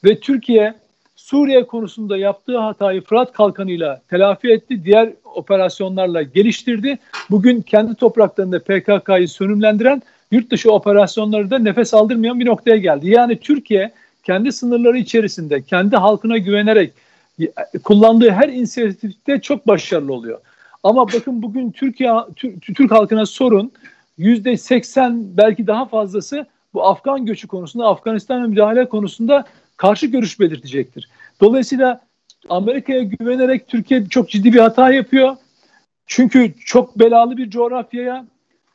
[0.04, 0.74] Ve Türkiye
[1.16, 4.86] Suriye konusunda yaptığı hatayı Fırat Kalkanı'yla telafi etti.
[4.86, 6.98] Diğer operasyonlarla geliştirdi.
[7.30, 13.10] Bugün kendi topraklarında PKK'yı sönümlendiren yurt dışı operasyonları da nefes aldırmayan bir noktaya geldi.
[13.10, 13.92] Yani Türkiye
[14.24, 16.94] kendi sınırları içerisinde kendi halkına güvenerek
[17.84, 20.40] kullandığı her inisiyatifte çok başarılı oluyor.
[20.84, 22.12] Ama bakın bugün Türkiye
[22.62, 23.72] Türk halkına sorun
[24.18, 29.46] yüzde seksen belki daha fazlası bu Afgan göçü konusunda Afganistan'a müdahale konusunda
[29.78, 31.10] karşı görüş belirtecektir.
[31.42, 32.02] Dolayısıyla
[32.50, 35.38] Amerika'ya güvenerek Türkiye çok ciddi bir hata yapıyor.
[36.06, 38.26] Çünkü çok belalı bir coğrafyaya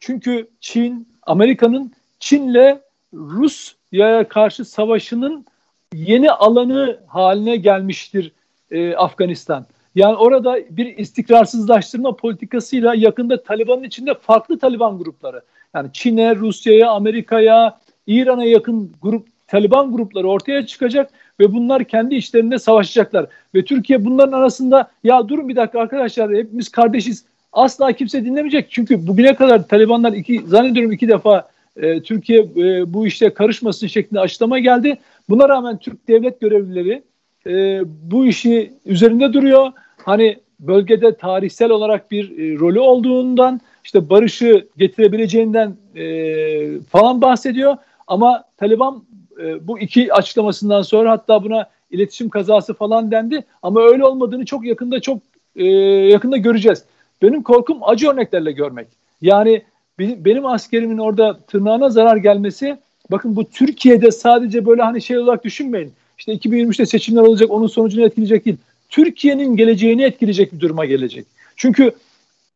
[0.01, 2.79] çünkü Çin, Amerika'nın Çin'le
[3.15, 5.47] Rusya'ya karşı savaşının
[5.95, 8.33] yeni alanı haline gelmiştir
[8.71, 9.67] e, Afganistan.
[9.95, 15.43] Yani orada bir istikrarsızlaştırma politikasıyla yakında Taliban'ın içinde farklı Taliban grupları
[15.75, 22.59] yani Çin'e, Rusya'ya, Amerika'ya, İran'a yakın grup Taliban grupları ortaya çıkacak ve bunlar kendi içlerinde
[22.59, 23.27] savaşacaklar.
[23.55, 28.71] Ve Türkiye bunların arasında ya durun bir dakika arkadaşlar hepimiz kardeşiz asla kimse dinlemeyecek.
[28.71, 34.21] Çünkü bugüne kadar Talibanlar iki zannediyorum iki defa e, Türkiye e, bu işte karışmasın şeklinde
[34.21, 34.99] açıklama geldi.
[35.29, 37.03] Buna rağmen Türk devlet görevlileri
[37.47, 39.73] e, bu işi üzerinde duruyor.
[39.97, 47.77] Hani bölgede tarihsel olarak bir e, rolü olduğundan işte barışı getirebileceğinden e, falan bahsediyor.
[48.07, 49.05] Ama Taliban
[49.43, 53.45] e, bu iki açıklamasından sonra hatta buna iletişim kazası falan dendi.
[53.63, 55.19] Ama öyle olmadığını çok yakında çok
[55.57, 55.67] e,
[56.11, 56.85] yakında göreceğiz.
[57.23, 58.87] Benim korkum acı örneklerle görmek.
[59.23, 59.63] Yani
[59.99, 62.77] benim, askerimin orada tırnağına zarar gelmesi
[63.11, 65.93] bakın bu Türkiye'de sadece böyle hani şey olarak düşünmeyin.
[66.19, 68.57] İşte 2023'te seçimler olacak onun sonucunu etkileyecek değil.
[68.89, 71.27] Türkiye'nin geleceğini etkileyecek bir duruma gelecek.
[71.57, 71.93] Çünkü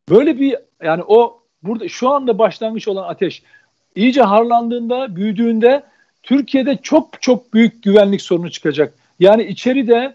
[0.08, 3.42] böyle bir yani o burada şu anda başlangıç olan ateş
[3.94, 5.82] iyice harlandığında, büyüdüğünde
[6.22, 8.94] Türkiye'de çok çok büyük güvenlik sorunu çıkacak.
[9.20, 10.14] Yani içeride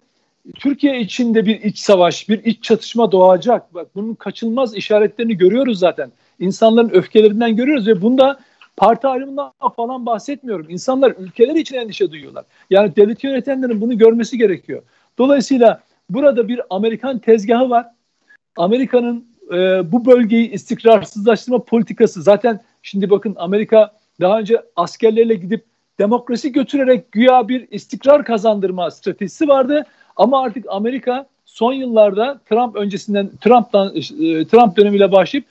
[0.55, 3.73] Türkiye içinde bir iç savaş, bir iç çatışma doğacak.
[3.73, 6.11] Bak bunun kaçınılmaz işaretlerini görüyoruz zaten.
[6.39, 8.39] İnsanların öfkelerinden görüyoruz ve bunda
[8.77, 10.69] parti ayrımından falan bahsetmiyorum.
[10.69, 12.45] İnsanlar ülkeleri için endişe duyuyorlar.
[12.69, 14.81] Yani devlet yönetenlerin bunu görmesi gerekiyor.
[15.17, 17.85] Dolayısıyla burada bir Amerikan tezgahı var.
[18.57, 25.65] Amerika'nın e, bu bölgeyi istikrarsızlaştırma politikası zaten şimdi bakın Amerika daha önce askerlerle gidip
[25.99, 29.85] demokrasi götürerek güya bir istikrar kazandırma stratejisi vardı.
[30.15, 34.01] Ama artık Amerika son yıllarda Trump öncesinden Trump'tan e,
[34.45, 35.45] Trump dönemiyle başlayıp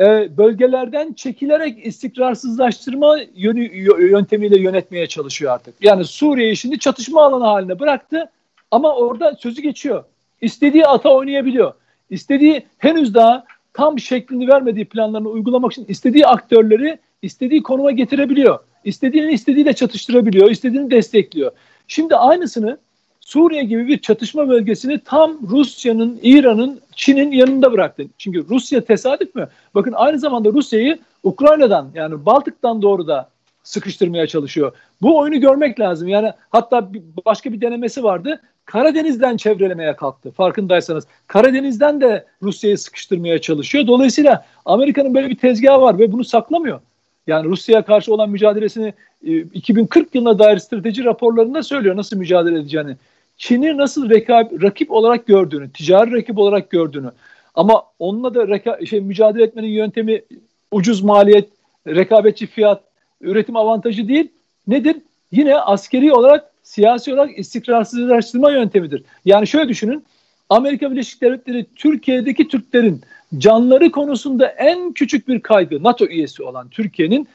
[0.00, 3.76] e, bölgelerden çekilerek istikrarsızlaştırma yönü,
[4.10, 5.74] yöntemiyle yönetmeye çalışıyor artık.
[5.80, 8.30] Yani Suriye'yi şimdi çatışma alanı haline bıraktı
[8.70, 10.04] ama orada sözü geçiyor.
[10.40, 11.72] İstediği ata oynayabiliyor.
[12.10, 18.58] İstediği henüz daha tam şeklini vermediği planlarını uygulamak için istediği aktörleri istediği konuma getirebiliyor.
[18.84, 21.52] İstediğini istediğiyle çatıştırabiliyor, istediğini destekliyor.
[21.88, 22.78] Şimdi aynısını
[23.26, 28.04] Suriye gibi bir çatışma bölgesini tam Rusya'nın, İran'ın, Çin'in yanında bıraktı.
[28.18, 29.48] Çünkü Rusya tesadüf mü?
[29.74, 33.28] Bakın aynı zamanda Rusya'yı Ukrayna'dan yani Baltık'tan doğru da
[33.62, 34.72] sıkıştırmaya çalışıyor.
[35.02, 36.08] Bu oyunu görmek lazım.
[36.08, 38.40] Yani hatta bir, başka bir denemesi vardı.
[38.64, 41.06] Karadeniz'den çevrelemeye kalktı farkındaysanız.
[41.26, 43.86] Karadeniz'den de Rusya'yı sıkıştırmaya çalışıyor.
[43.86, 46.80] Dolayısıyla Amerika'nın böyle bir tezgahı var ve bunu saklamıyor.
[47.26, 52.96] Yani Rusya'ya karşı olan mücadelesini 2040 e, yılına dair strateji raporlarında söylüyor nasıl mücadele edeceğini.
[53.36, 57.10] Çin'i nasıl rekab, rakip olarak gördüğünü, ticari rakip olarak gördüğünü
[57.54, 60.22] ama onunla da reka, şey, mücadele etmenin yöntemi
[60.70, 61.48] ucuz maliyet,
[61.86, 62.84] rekabetçi fiyat,
[63.20, 64.28] üretim avantajı değil.
[64.66, 64.96] Nedir?
[65.32, 69.04] Yine askeri olarak, siyasi olarak istikrarsızlaştırma yöntemidir.
[69.24, 70.04] Yani şöyle düşünün,
[70.50, 73.00] Amerika Birleşik Devletleri Türkiye'deki Türklerin
[73.38, 77.28] canları konusunda en küçük bir kaygı NATO üyesi olan Türkiye'nin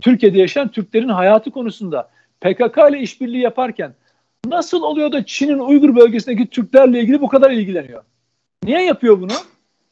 [0.00, 2.08] Türkiye'de yaşayan Türklerin hayatı konusunda
[2.40, 3.92] PKK ile işbirliği yaparken
[4.46, 8.02] nasıl oluyor da Çin'in Uygur bölgesindeki Türklerle ilgili bu kadar ilgileniyor?
[8.64, 9.32] Niye yapıyor bunu?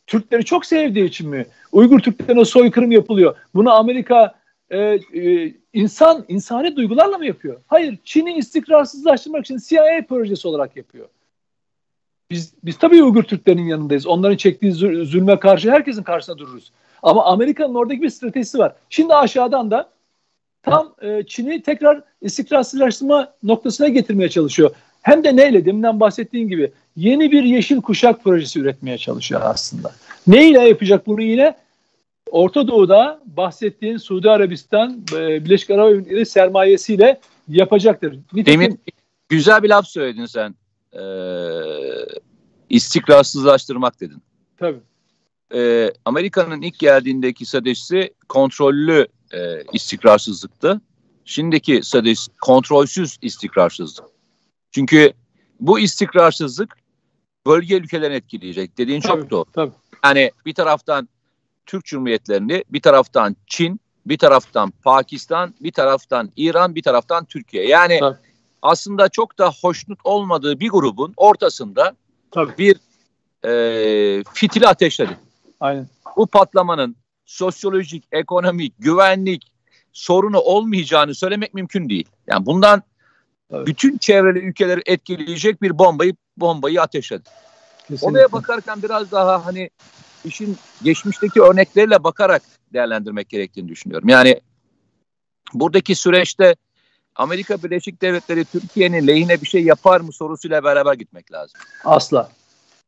[0.06, 1.46] Türkleri çok sevdiği için mi?
[1.72, 3.36] Uygur Türklerine soykırım yapılıyor.
[3.54, 4.34] Bunu Amerika
[4.70, 7.60] e, e, insan insani duygularla mı yapıyor?
[7.66, 11.08] Hayır, Çin'i istikrarsızlaştırmak için CIA projesi olarak yapıyor.
[12.30, 14.06] Biz, biz tabii Uygur Türklerinin yanındayız.
[14.06, 16.72] Onların çektiği zulme karşı herkesin karşısına dururuz.
[17.02, 18.74] Ama Amerika'nın oradaki bir stratejisi var.
[18.90, 19.91] Şimdi aşağıdan da
[20.62, 24.70] tam e, Çin'i tekrar istikrarsızlaştırma noktasına getirmeye çalışıyor.
[25.02, 25.64] Hem de neyle?
[25.64, 29.92] Deminden bahsettiğim gibi yeni bir yeşil kuşak projesi üretmeye çalışıyor aslında.
[30.26, 31.56] Neyle yapacak bunu yine?
[32.30, 38.18] Orta Doğu'da bahsettiğin Suudi Arabistan, e, Birleşik Arap Emirlikleri sermayesiyle yapacaktır.
[38.32, 38.80] Nitekim, Demin
[39.28, 40.54] güzel bir laf söyledin sen
[40.92, 41.02] e,
[42.70, 44.22] istikrarsızlaştırmak dedin.
[44.56, 44.80] Tabii.
[45.54, 50.80] E, Amerika'nın ilk geldiğindeki stratejisi kontrollü e, istikrarsızlıktı.
[51.24, 54.06] Şimdiki stratejisi kontrolsüz istikrarsızlık.
[54.70, 55.12] Çünkü
[55.60, 56.76] bu istikrarsızlık
[57.46, 58.78] bölge ülkelerini etkileyecek.
[58.78, 59.44] Dediğin tabii, çok doğru.
[59.52, 59.72] Tabii.
[60.04, 61.08] Yani bir taraftan
[61.66, 67.68] Türk Cumhuriyetlerini, bir taraftan Çin, bir taraftan Pakistan, bir taraftan İran, bir taraftan Türkiye.
[67.68, 68.16] Yani tabii
[68.62, 71.96] aslında çok da hoşnut olmadığı bir grubun ortasında
[72.30, 72.58] Tabii.
[72.58, 72.76] bir
[73.48, 75.18] e, fitili ateşledi.
[75.60, 75.88] Aynen.
[76.16, 76.96] Bu patlamanın
[77.32, 79.52] sosyolojik, ekonomik, güvenlik
[79.92, 82.08] sorunu olmayacağını söylemek mümkün değil.
[82.26, 82.82] Yani bundan
[83.50, 83.66] evet.
[83.66, 87.28] bütün çevreli ülkeleri etkileyecek bir bombayı bombayı ateşledi.
[87.78, 88.06] Kesinlikle.
[88.06, 89.70] Olaya bakarken biraz daha hani
[90.24, 92.42] işin geçmişteki örnekleriyle bakarak
[92.72, 94.08] değerlendirmek gerektiğini düşünüyorum.
[94.08, 94.40] Yani
[95.54, 96.56] buradaki süreçte
[97.14, 101.60] Amerika Birleşik Devletleri Türkiye'nin lehine bir şey yapar mı sorusuyla beraber gitmek lazım.
[101.84, 102.30] Asla.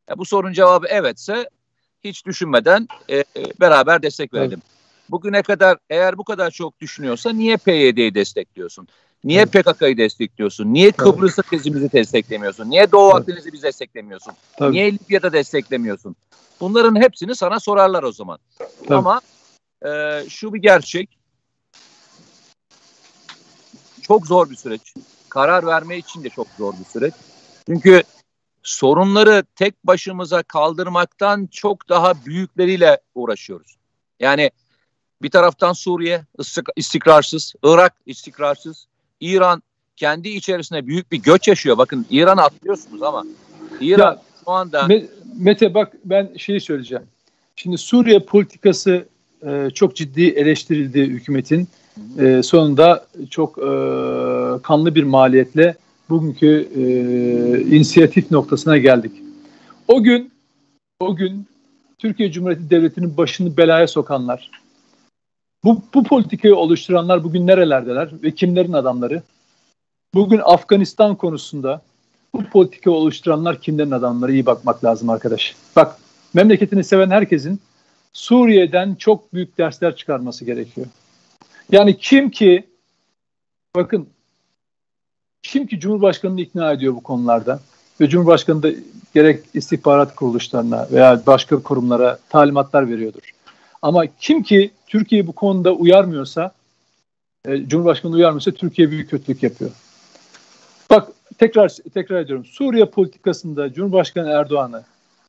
[0.08, 1.48] Ya bu sorunun cevabı evetse
[2.04, 3.24] hiç düşünmeden e,
[3.60, 4.62] beraber destek verelim.
[4.64, 4.74] Evet.
[5.10, 8.88] Bugüne kadar eğer bu kadar çok düşünüyorsa niye PYD'yi destekliyorsun?
[9.24, 9.52] Niye evet.
[9.52, 10.74] PKK'yı destekliyorsun?
[10.74, 12.70] Niye Kıbrıs'ta tezimizi desteklemiyorsun?
[12.70, 13.20] Niye Doğu evet.
[13.20, 14.34] Akdeniz'i biz desteklemiyorsun?
[14.58, 14.72] Tabii.
[14.72, 16.16] Niye Libya'da desteklemiyorsun?
[16.60, 18.38] Bunların hepsini sana sorarlar o zaman.
[18.58, 18.94] Tabii.
[18.94, 19.20] Ama
[19.86, 21.18] e, şu bir gerçek.
[24.02, 24.94] Çok zor bir süreç.
[25.28, 27.14] Karar verme için de çok zor bir süreç.
[27.66, 28.02] Çünkü
[28.64, 33.76] sorunları tek başımıza kaldırmaktan çok daha büyükleriyle uğraşıyoruz.
[34.20, 34.50] Yani
[35.22, 36.24] bir taraftan Suriye
[36.76, 38.86] istikrarsız, Irak istikrarsız,
[39.20, 39.62] İran
[39.96, 41.78] kendi içerisinde büyük bir göç yaşıyor.
[41.78, 43.24] Bakın İran'ı atlıyorsunuz ama
[43.80, 44.88] İran ya, şu anda...
[45.38, 47.04] Mete bak ben şeyi söyleyeceğim.
[47.56, 49.08] Şimdi Suriye politikası
[49.46, 51.68] e, çok ciddi eleştirildi hükümetin.
[52.18, 53.62] E, sonunda çok e,
[54.62, 55.76] kanlı bir maliyetle
[56.10, 56.82] bugünkü e,
[57.76, 59.12] inisiyatif noktasına geldik.
[59.88, 60.32] O gün
[61.00, 61.46] o gün
[61.98, 64.50] Türkiye Cumhuriyeti Devleti'nin başını belaya sokanlar,
[65.64, 69.22] bu, bu politikayı oluşturanlar bugün nerelerdeler ve kimlerin adamları?
[70.14, 71.82] Bugün Afganistan konusunda
[72.34, 75.56] bu politikayı oluşturanlar kimlerin adamları iyi bakmak lazım arkadaş.
[75.76, 75.98] Bak
[76.34, 77.60] memleketini seven herkesin
[78.12, 80.86] Suriye'den çok büyük dersler çıkarması gerekiyor.
[81.72, 82.64] Yani kim ki
[83.76, 84.08] bakın
[85.44, 87.60] kim ki Cumhurbaşkanı'nı ikna ediyor bu konularda
[88.00, 88.70] ve Cumhurbaşkanı da
[89.14, 93.30] gerek istihbarat kuruluşlarına veya başka kurumlara talimatlar veriyordur.
[93.82, 96.52] Ama kim ki Türkiye bu konuda uyarmıyorsa,
[97.44, 99.70] e, Cumhurbaşkanı uyarmıyorsa Türkiye büyük kötülük yapıyor.
[100.90, 102.44] Bak tekrar tekrar ediyorum.
[102.44, 104.82] Suriye politikasında Cumhurbaşkanı Erdoğan'ı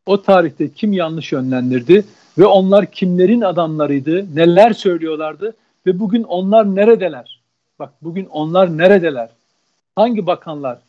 [0.06, 2.06] o tarihte kim yanlış yönlendirdi
[2.38, 5.54] ve onlar kimlerin adamlarıydı, neler söylüyorlardı
[5.86, 7.42] ve bugün onlar neredeler?
[7.80, 9.30] Bak bugün onlar neredeler?
[9.96, 10.80] Hangi bakanlar?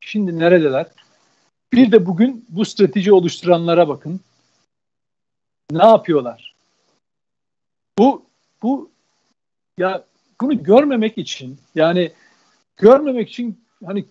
[0.00, 0.86] Şimdi neredeler?
[1.72, 4.20] Bir de bugün bu strateji oluşturanlara bakın.
[5.70, 6.54] Ne yapıyorlar?
[7.98, 8.24] Bu
[8.62, 8.90] bu
[9.78, 10.04] ya
[10.40, 12.12] bunu görmemek için yani
[12.76, 14.04] görmemek için hani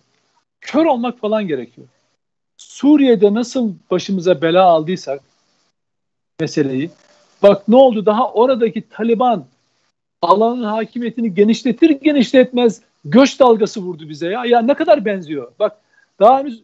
[0.60, 1.88] kör olmak falan gerekiyor.
[2.56, 5.22] Suriye'de nasıl başımıza bela aldıysak
[6.40, 6.90] meseleyi
[7.42, 9.46] bak ne oldu daha oradaki Taliban
[10.22, 14.44] alanın hakimiyetini genişletir genişletmez göç dalgası vurdu bize ya.
[14.44, 15.52] Ya ne kadar benziyor.
[15.58, 15.76] Bak
[16.20, 16.62] daha henüz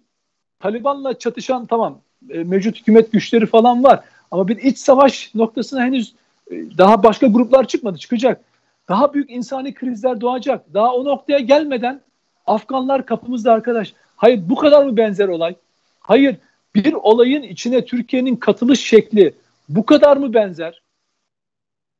[0.60, 4.04] Taliban'la çatışan tamam e, mevcut hükümet güçleri falan var.
[4.30, 6.14] Ama bir iç savaş noktasına henüz
[6.50, 8.40] e, daha başka gruplar çıkmadı çıkacak.
[8.88, 10.74] Daha büyük insani krizler doğacak.
[10.74, 12.00] Daha o noktaya gelmeden
[12.46, 13.94] Afganlar kapımızda arkadaş.
[14.16, 15.54] Hayır bu kadar mı benzer olay?
[16.00, 16.36] Hayır
[16.74, 19.34] bir olayın içine Türkiye'nin katılış şekli
[19.68, 20.82] bu kadar mı benzer?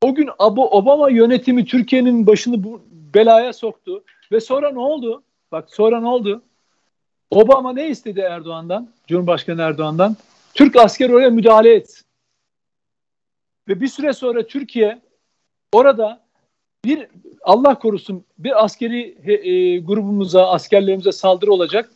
[0.02, 2.82] O gün Obama yönetimi Türkiye'nin başını bu
[3.14, 5.22] belaya soktu ve sonra ne oldu?
[5.52, 6.42] Bak sonra ne oldu?
[7.30, 8.90] Obama ne istedi Erdoğan'dan?
[9.06, 10.16] Cumhurbaşkanı Erdoğan'dan?
[10.54, 12.04] Türk asker oraya müdahale et.
[13.68, 15.00] Ve bir süre sonra Türkiye
[15.72, 16.20] orada
[16.84, 17.06] bir
[17.42, 21.90] Allah korusun bir askeri e, grubumuza, askerlerimize saldırı olacak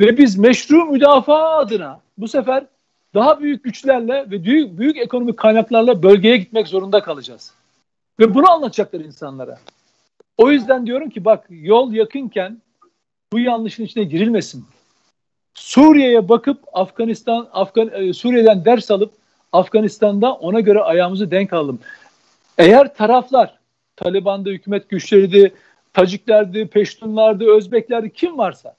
[0.00, 2.66] ve biz meşru müdafaa adına bu sefer
[3.14, 7.52] daha büyük güçlerle ve büyük, büyük ekonomik kaynaklarla bölgeye gitmek zorunda kalacağız.
[8.20, 9.58] Ve bunu anlatacaklar insanlara.
[10.38, 12.62] O yüzden diyorum ki bak yol yakınken
[13.32, 14.64] bu yanlışın içine girilmesin.
[15.54, 19.12] Suriye'ye bakıp Afganistan, Afgan, e, Suriye'den ders alıp
[19.52, 21.80] Afganistan'da ona göre ayağımızı denk alalım.
[22.58, 23.58] Eğer taraflar
[23.96, 25.54] Taliban'da hükümet güçleriydi,
[25.92, 28.76] Taciklerdi, Peştunlardı, Özbeklerdi kim varsa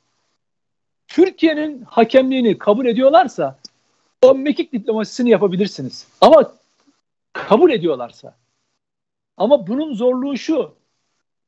[1.07, 3.59] Türkiye'nin hakemliğini kabul ediyorlarsa
[4.21, 6.07] o mekik diplomasisini yapabilirsiniz.
[6.21, 6.51] Ama
[7.33, 8.35] kabul ediyorlarsa.
[9.37, 10.78] Ama bunun zorluğu şu.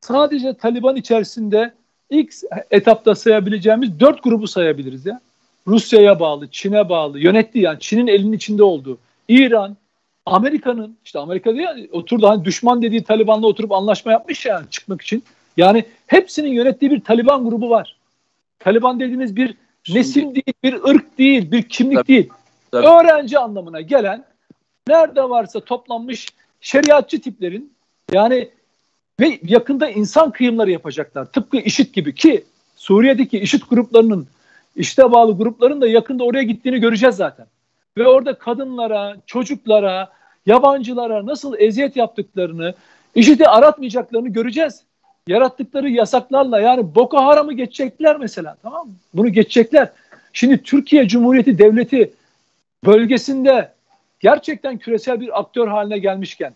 [0.01, 1.73] Sadece Taliban içerisinde
[2.09, 2.33] ilk
[2.71, 5.21] etapta sayabileceğimiz dört grubu sayabiliriz ya.
[5.67, 8.97] Rusya'ya bağlı, Çin'e bağlı, yönettiği yani Çin'in elinin içinde olduğu,
[9.27, 9.77] İran,
[10.25, 15.23] Amerika'nın işte Amerika diye oturdu hani düşman dediği Taliban'la oturup anlaşma yapmış yani çıkmak için.
[15.57, 17.97] Yani hepsinin yönettiği bir Taliban grubu var.
[18.59, 22.29] Taliban dediğimiz bir Şimdi, nesil değil, bir ırk değil, bir kimlik tabii, değil.
[22.71, 22.87] Tabii.
[22.87, 24.25] Öğrenci anlamına gelen
[24.87, 26.27] nerede varsa toplanmış
[26.61, 27.73] şeriatçı tiplerin
[28.11, 28.49] yani
[29.21, 31.25] ve yakında insan kıyımları yapacaklar.
[31.25, 32.43] Tıpkı IŞİD gibi ki
[32.75, 34.27] Suriye'deki IŞİD gruplarının
[34.75, 37.45] işte bağlı grupların da yakında oraya gittiğini göreceğiz zaten.
[37.97, 40.09] Ve orada kadınlara, çocuklara,
[40.45, 42.73] yabancılara nasıl eziyet yaptıklarını,
[43.15, 44.83] işiti aratmayacaklarını göreceğiz.
[45.27, 48.93] Yarattıkları yasaklarla yani Boko Haram'ı geçecekler mesela tamam mı?
[49.13, 49.89] Bunu geçecekler.
[50.33, 52.13] Şimdi Türkiye Cumhuriyeti Devleti
[52.85, 53.71] bölgesinde
[54.19, 56.53] gerçekten küresel bir aktör haline gelmişken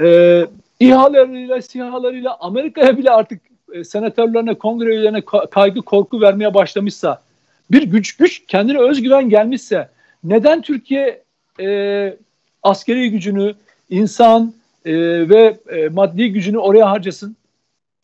[0.00, 0.46] e,
[0.82, 3.40] İHA'larıyla, SİHA'larıyla Amerika'ya bile artık
[3.72, 7.22] e, senatörlerine, kongre üyelerine kaygı, korku vermeye başlamışsa,
[7.70, 9.88] bir güç güç kendine özgüven gelmişse
[10.24, 11.22] neden Türkiye
[11.60, 12.16] e,
[12.62, 13.54] askeri gücünü,
[13.90, 14.54] insan
[14.84, 14.94] e,
[15.28, 17.36] ve e, maddi gücünü oraya harcasın?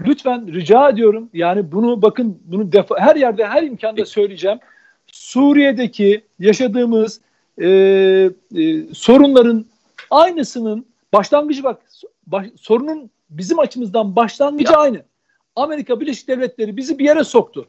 [0.06, 1.30] Lütfen rica ediyorum.
[1.34, 4.58] Yani bunu bakın bunu defa, her yerde her imkanda söyleyeceğim.
[5.06, 7.20] Suriye'deki yaşadığımız
[7.62, 8.30] e, e,
[8.94, 9.66] sorunların
[10.10, 11.78] aynısının başlangıcı bak
[12.32, 14.78] baş, sorunun bizim açımızdan başlangıcı ya.
[14.78, 15.02] aynı.
[15.56, 17.68] Amerika Birleşik Devletleri bizi bir yere soktu.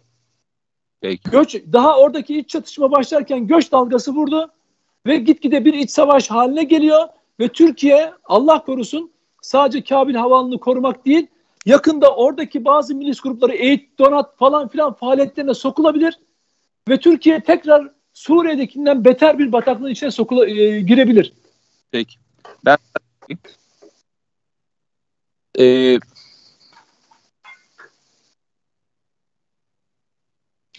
[1.02, 1.30] Peki.
[1.30, 4.52] Göç daha oradaki iç çatışma başlarken göç dalgası vurdu
[5.06, 7.08] ve gitgide bir iç savaş haline geliyor
[7.40, 11.28] ve Türkiye Allah korusun sadece Kabil Havalını korumak değil
[11.66, 16.20] yakında oradaki bazı milis grupları eğit, donat falan filan faaliyetlerine sokulabilir
[16.90, 21.34] ve Türkiye tekrar Suriye'dekinden beter bir bataklığın içine sokula, e, girebilir.
[21.92, 22.16] Peki.
[22.66, 22.78] Ben
[25.60, 26.00] e,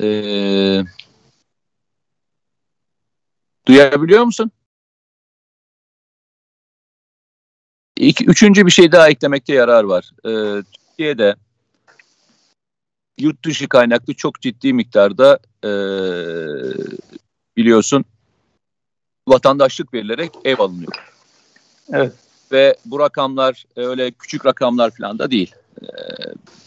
[0.01, 0.85] e,
[3.66, 4.51] duyabiliyor musun?
[7.97, 10.11] İki, üçüncü bir şey daha eklemekte yarar var.
[10.24, 11.37] E, Türkiye'de
[13.18, 15.70] yurt dışı kaynaklı çok ciddi miktarda e,
[17.57, 18.05] biliyorsun
[19.28, 20.93] vatandaşlık verilerek ev alınıyor.
[21.93, 22.30] Evet.
[22.53, 25.55] Ve bu rakamlar öyle küçük rakamlar falan da değil.
[25.82, 25.86] E,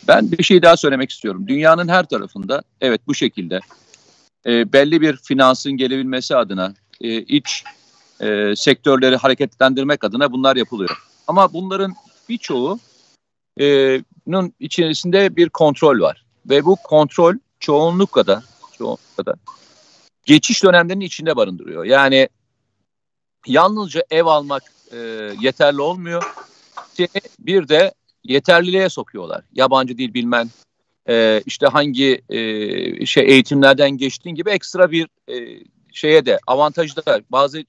[0.08, 1.48] ben bir şey daha söylemek istiyorum.
[1.48, 3.60] Dünyanın her tarafında evet bu şekilde
[4.46, 7.64] e, belli bir finansın gelebilmesi adına e, iç
[8.22, 11.04] e, sektörleri hareketlendirmek adına bunlar yapılıyor.
[11.28, 11.94] Ama bunların
[12.30, 12.80] birçoğu
[13.60, 13.66] e,
[14.28, 16.26] bunun içerisinde bir kontrol var.
[16.50, 18.44] Ve bu kontrol çoğunlukla da,
[18.78, 19.36] çoğunlukla da
[20.26, 21.86] geçiş dönemlerinin içinde barındırıyor.
[21.86, 22.30] Yani
[23.48, 24.98] yalnızca ev almak e,
[25.42, 26.24] yeterli olmuyor.
[27.40, 29.42] Bir de yeterliliğe sokuyorlar.
[29.54, 30.50] Yabancı dil bilmen,
[31.10, 35.64] e, işte hangi e, şey eğitimlerden geçtiğin gibi ekstra bir e,
[35.94, 37.64] şeye de avantajı da bazı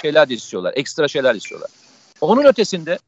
[0.00, 0.72] şeyler de istiyorlar.
[0.76, 1.70] Ekstra şeyler istiyorlar.
[2.20, 2.98] Onun ötesinde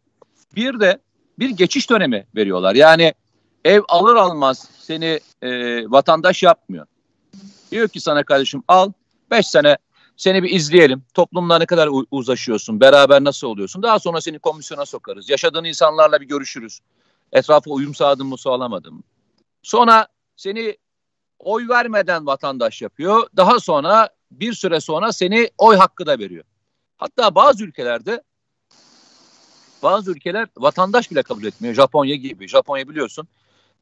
[0.57, 0.99] bir de
[1.39, 2.75] bir geçiş dönemi veriyorlar.
[2.75, 3.15] Yani
[3.65, 5.51] ev alır almaz seni e,
[5.91, 6.87] vatandaş yapmıyor.
[7.71, 8.93] Diyor ki sana kardeşim al
[9.31, 9.77] 5 sene
[10.21, 11.05] seni bir izleyelim.
[11.15, 13.83] Toplumla ne kadar uzlaşıyorsun, beraber nasıl oluyorsun.
[13.83, 15.31] Daha sonra seni komisyona sokarız.
[15.31, 16.81] Yaşadığın insanlarla bir görüşürüz.
[17.33, 19.03] Etrafa uyum sağladın mı sağlamadın mı?
[19.63, 20.07] Sonra
[20.37, 20.77] seni
[21.39, 23.27] oy vermeden vatandaş yapıyor.
[23.37, 26.45] Daha sonra bir süre sonra seni oy hakkı da veriyor.
[26.99, 28.23] Hatta bazı ülkelerde
[29.83, 31.75] bazı ülkeler vatandaş bile kabul etmiyor.
[31.75, 32.49] Japonya gibi.
[32.49, 33.29] Japonya biliyorsun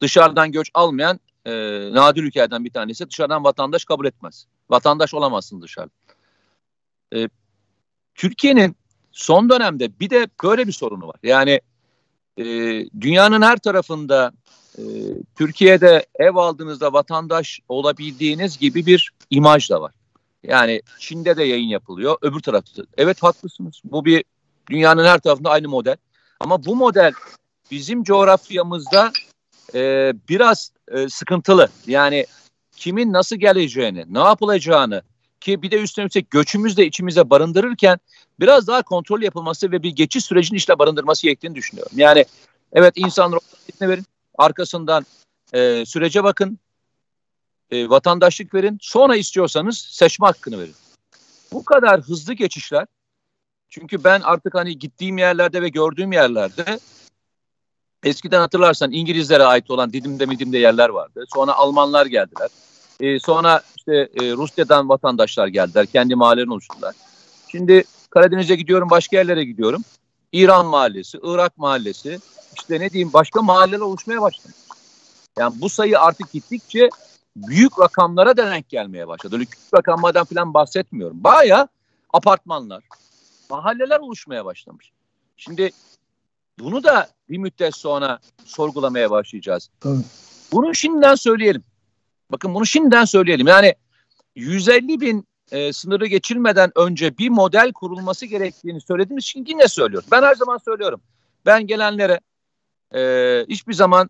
[0.01, 1.51] dışarıdan göç almayan e,
[1.93, 3.09] nadir ülkelerden bir tanesi.
[3.09, 4.45] Dışarıdan vatandaş kabul etmez.
[4.69, 6.08] Vatandaş olamazsın dışarıda.
[7.15, 7.29] E,
[8.15, 8.75] Türkiye'nin
[9.11, 11.15] son dönemde bir de böyle bir sorunu var.
[11.23, 11.61] Yani
[12.37, 12.45] e,
[13.01, 14.31] dünyanın her tarafında
[14.77, 14.83] e,
[15.35, 19.91] Türkiye'de ev aldığınızda vatandaş olabildiğiniz gibi bir imaj da var.
[20.43, 22.17] Yani Çin'de de yayın yapılıyor.
[22.21, 22.83] Öbür tarafta.
[22.97, 23.81] Evet haklısınız.
[23.83, 24.23] Bu bir
[24.69, 25.97] dünyanın her tarafında aynı model.
[26.39, 27.13] Ama bu model
[27.71, 29.11] bizim coğrafyamızda
[29.75, 31.69] e, biraz e, sıkıntılı.
[31.87, 32.25] Yani
[32.75, 35.01] kimin nasıl geleceğini, ne yapılacağını
[35.41, 37.99] ki bir de üstüne göçümüz de içimize barındırırken
[38.39, 41.91] biraz daha kontrol yapılması ve bir geçiş sürecini işte barındırması gerektiğini düşünüyorum.
[41.95, 42.25] Yani
[42.73, 44.05] evet insan rotasını verin,
[44.37, 45.05] arkasından
[45.53, 46.59] e, sürece bakın,
[47.71, 50.75] e, vatandaşlık verin, sonra istiyorsanız seçme hakkını verin.
[51.51, 52.85] Bu kadar hızlı geçişler
[53.69, 56.79] çünkü ben artık hani gittiğim yerlerde ve gördüğüm yerlerde
[58.03, 61.25] eskiden hatırlarsan İngilizlere ait olan Didim'de Midim'de yerler vardı.
[61.33, 62.49] Sonra Almanlar geldiler.
[62.99, 65.85] Ee, sonra işte e, Rusya'dan vatandaşlar geldiler.
[65.85, 66.95] Kendi mahallelerini oluşturdular.
[67.47, 69.81] Şimdi Karadeniz'e gidiyorum, başka yerlere gidiyorum.
[70.31, 72.19] İran mahallesi, Irak mahallesi,
[72.55, 74.53] işte ne diyeyim başka mahalleler oluşmaya başladı.
[75.37, 76.89] Yani bu sayı artık gittikçe
[77.35, 79.35] büyük rakamlara da denk gelmeye başladı.
[79.35, 81.23] Öyle küçük rakamlardan falan bahsetmiyorum.
[81.23, 81.67] Baya
[82.13, 82.83] apartmanlar,
[83.49, 84.91] mahalleler oluşmaya başlamış.
[85.37, 85.71] Şimdi
[86.59, 89.69] bunu da bir müddet sonra sorgulamaya başlayacağız.
[89.79, 90.01] Tabii.
[90.51, 91.63] Bunu şimdiden söyleyelim.
[92.31, 93.47] Bakın bunu şimdiden söyleyelim.
[93.47, 93.75] Yani
[94.35, 100.07] 150 bin e, sınırı geçilmeden önce bir model kurulması gerektiğini söylediğimiz için yine söylüyorum.
[100.11, 101.01] Ben her zaman söylüyorum.
[101.45, 102.19] Ben gelenlere
[102.95, 103.01] e,
[103.49, 104.09] hiçbir zaman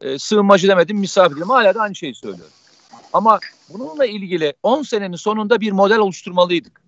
[0.00, 1.48] e, sığınmacı demedim, misafir dedim.
[1.48, 2.54] Hala da aynı şeyi söylüyorum.
[3.12, 3.38] Ama
[3.68, 6.80] bununla ilgili 10 senenin sonunda bir model oluşturmalıydık.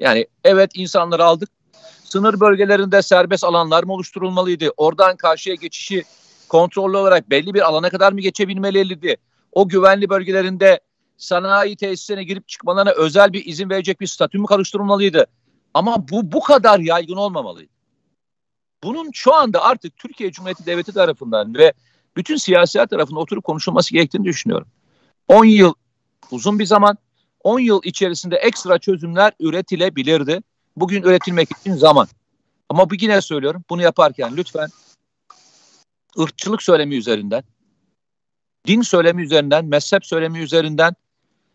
[0.00, 1.48] Yani evet insanları aldık.
[2.04, 4.70] Sınır bölgelerinde serbest alanlar mı oluşturulmalıydı?
[4.76, 6.04] Oradan karşıya geçişi
[6.48, 9.16] kontrollü olarak belli bir alana kadar mı geçebilmeliydi?
[9.52, 10.80] O güvenli bölgelerinde
[11.16, 15.26] sanayi tesisine girip çıkmalarına özel bir izin verecek bir statü mü karıştırılmalıydı?
[15.74, 17.72] Ama bu bu kadar yaygın olmamalıydı.
[18.84, 21.72] Bunun şu anda artık Türkiye Cumhuriyeti Devleti tarafından ve
[22.16, 24.68] bütün siyasiler tarafından oturup konuşulması gerektiğini düşünüyorum.
[25.28, 25.74] 10 yıl
[26.30, 26.98] uzun bir zaman.
[27.44, 30.40] 10 yıl içerisinde ekstra çözümler üretilebilirdi.
[30.76, 32.08] Bugün üretilmek için zaman.
[32.68, 34.68] Ama bu yine söylüyorum bunu yaparken lütfen
[36.18, 37.44] ırkçılık söylemi üzerinden,
[38.66, 40.94] din söylemi üzerinden, mezhep söylemi üzerinden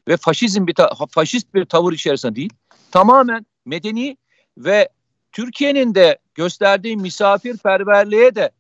[0.08, 0.76] ve faşizm bir
[1.10, 2.54] faşist bir tavır içerisinde değil,
[2.92, 4.18] tamamen medeni
[4.58, 4.90] ve
[5.32, 8.52] Türkiye'nin de gösterdiği misafirperverliğe de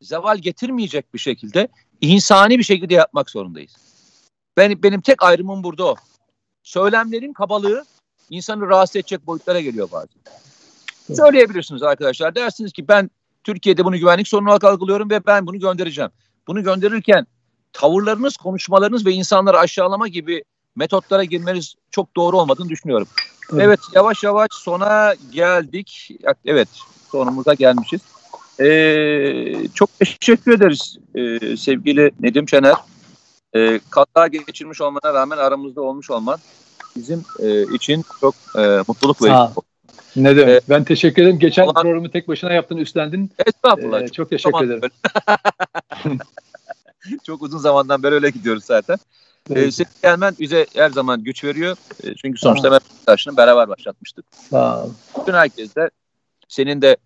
[0.00, 1.68] zeval getirmeyecek bir şekilde
[2.00, 3.76] insani bir şekilde yapmak zorundayız.
[4.56, 5.96] Ben, benim tek ayrımım burada o.
[6.62, 7.84] Söylemlerin kabalığı
[8.30, 10.20] insanı rahatsız edecek boyutlara geliyor bazen.
[11.16, 12.34] Söyleyebilirsiniz arkadaşlar.
[12.34, 13.10] Dersiniz ki ben
[13.44, 16.10] Türkiye'de bunu güvenlik sorunu olarak algılıyorum ve ben bunu göndereceğim.
[16.48, 17.26] Bunu gönderirken
[17.72, 20.42] tavırlarınız, konuşmalarınız ve insanları aşağılama gibi
[20.76, 23.08] metotlara girmeniz çok doğru olmadığını düşünüyorum.
[23.52, 26.10] Evet, evet yavaş yavaş sona geldik.
[26.44, 26.68] Evet
[27.12, 28.00] sonumuza gelmişiz.
[28.60, 32.74] Ee, çok teşekkür ederiz ee, sevgili Nedim Şener.
[33.54, 36.38] Ee, kaza geçirmiş olmana rağmen aramızda olmuş olman
[36.96, 39.34] bizim e, için çok e, mutluluk verici.
[40.16, 40.56] Ne demek.
[40.56, 41.38] Ee, ben teşekkür ederim.
[41.38, 41.82] Geçen olan...
[41.82, 43.30] programı tek başına yaptın, üstlendin.
[43.46, 44.02] Estağfurullah.
[44.02, 44.90] Ee, çok teşekkür ederim.
[47.26, 48.98] çok uzun zamandan beri öyle gidiyoruz zaten.
[49.50, 49.66] Evet.
[49.66, 51.76] Ee, senin gelmen bize her zaman güç veriyor.
[52.04, 54.24] Ee, çünkü sonuçta ben Taş'ını beraber başlatmıştık.
[54.50, 54.90] Sağ ol.
[55.20, 55.90] Bütün herkes de
[56.48, 56.96] senin de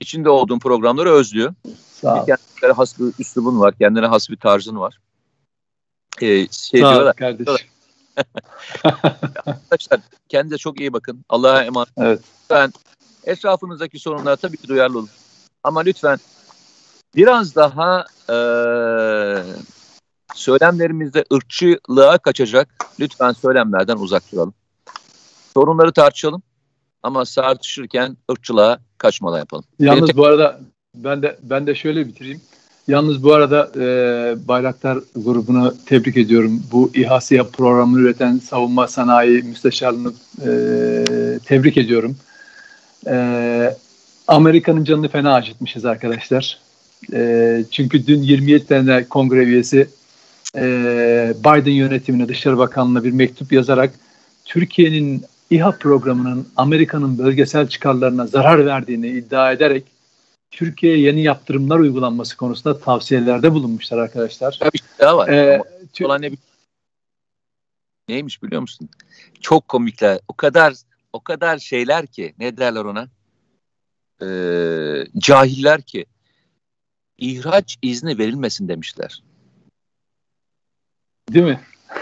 [0.00, 1.54] içinde olduğun programları özlüyor.
[1.92, 2.26] Sağ ol.
[2.26, 4.98] Kendine has bir üslubun var, kendine has bir tarzın var.
[6.22, 7.68] Ee, şey Sağ diyorlar, kardeşim.
[9.46, 11.24] Arkadaşlar kendinize çok iyi bakın.
[11.28, 11.88] Allah'a emanet.
[11.98, 12.20] Evet.
[12.50, 12.72] Ben
[13.24, 15.08] etrafınızdaki sorunlara tabii ki duyarlı olun.
[15.64, 16.18] Ama lütfen
[17.16, 18.38] biraz daha e,
[20.34, 22.68] söylemlerimizde ırkçılığa kaçacak
[23.00, 24.54] lütfen söylemlerden uzak duralım.
[25.54, 26.42] Sorunları tartışalım
[27.02, 29.64] ama tartışırken ırkçılığa kaçmadan yapalım.
[29.78, 30.60] Yalnız bu arada
[30.94, 32.40] ben de ben de şöyle bitireyim.
[32.88, 36.62] Yalnız bu arada e, Bayraktar grubunu tebrik ediyorum.
[36.72, 40.12] Bu İHA programını üreten savunma sanayi müsteşarlığını
[40.46, 40.50] e,
[41.44, 42.16] tebrik ediyorum.
[43.06, 43.76] E,
[44.28, 46.58] Amerika'nın canını fena acıtmışız arkadaşlar.
[47.12, 49.88] E, çünkü dün 27 tane kongre üyesi
[50.56, 50.62] e,
[51.40, 53.90] Biden yönetimine Dışişleri Bakanlığı'na bir mektup yazarak
[54.44, 59.97] Türkiye'nin İHA programının Amerika'nın bölgesel çıkarlarına zarar verdiğini iddia ederek
[60.50, 64.56] Türkiye'ye yeni yaptırımlar uygulanması konusunda tavsiyelerde bulunmuşlar arkadaşlar.
[64.60, 65.28] Tabii bir şey daha var.
[65.28, 65.62] Ee,
[66.04, 66.30] Olan ne
[68.08, 68.88] Neymiş biliyor musun?
[69.40, 70.18] Çok komikler.
[70.28, 70.74] O kadar
[71.12, 73.08] o kadar şeyler ki ne derler ona?
[74.22, 76.06] Ee, cahiller ki
[77.18, 79.22] ihraç izni verilmesin demişler.
[81.32, 81.60] Değil mi?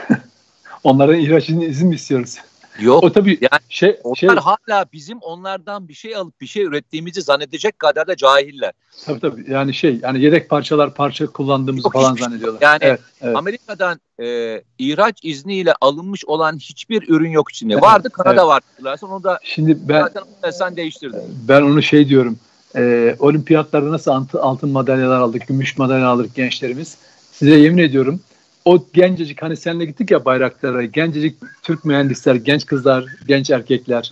[0.85, 2.39] Onların ihraç izni izin mi istiyoruz?
[2.81, 3.05] Yok.
[3.05, 7.23] O tabii yani şey, onlar şey, hala bizim onlardan bir şey alıp bir şey ürettiğimizi
[7.23, 8.73] zannedecek kadar da cahiller.
[9.05, 9.45] Tabii tabii.
[9.51, 12.61] Yani şey yani yedek parçalar parça kullandığımızı Yok, falan zannediyorlar.
[12.63, 13.37] Yani evet, evet.
[13.37, 17.73] Amerika'dan e, ihraç izniyle alınmış olan hiçbir ürün yok içinde.
[17.73, 18.63] Evet, Vardı Kanada evet.
[18.85, 18.99] vardı.
[19.03, 20.09] Onu da Şimdi ben
[20.51, 21.21] sen değiştirdin.
[21.49, 22.39] Ben onu şey diyorum.
[22.77, 26.97] E, olimpiyatlarda nasıl altın madalyalar aldık, gümüş madalya aldık gençlerimiz.
[27.33, 28.21] Size yemin ediyorum
[28.67, 34.11] o gencecik hani seninle gittik ya bayraklara gencecik Türk mühendisler, genç kızlar, genç erkekler.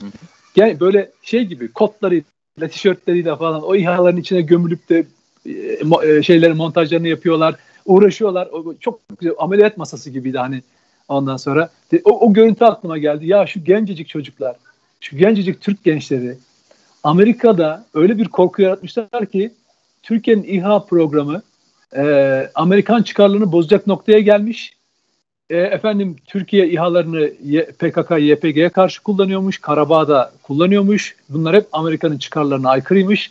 [0.54, 5.06] Gen, böyle şey gibi kotlarıyla, tişörtleriyle falan o İHA'ların içine gömülüp de
[5.46, 7.54] e, e şeyleri montajlarını yapıyorlar.
[7.84, 8.46] Uğraşıyorlar.
[8.46, 10.62] O, çok güzel ameliyat masası gibiydi hani
[11.08, 11.70] ondan sonra.
[12.04, 13.26] O, o görüntü aklıma geldi.
[13.26, 14.56] Ya şu gencecik çocuklar,
[15.00, 16.36] şu gencecik Türk gençleri
[17.02, 19.52] Amerika'da öyle bir korku yaratmışlar ki
[20.02, 21.42] Türkiye'nin İHA programı
[21.96, 24.72] e, Amerikan çıkarlarını bozacak noktaya gelmiş.
[25.50, 27.30] E, efendim Türkiye İHA'larını
[27.78, 31.16] PKK, YPG'ye karşı kullanıyormuş, Karabağ'da kullanıyormuş.
[31.28, 33.30] Bunlar hep Amerika'nın çıkarlarına aykırıymış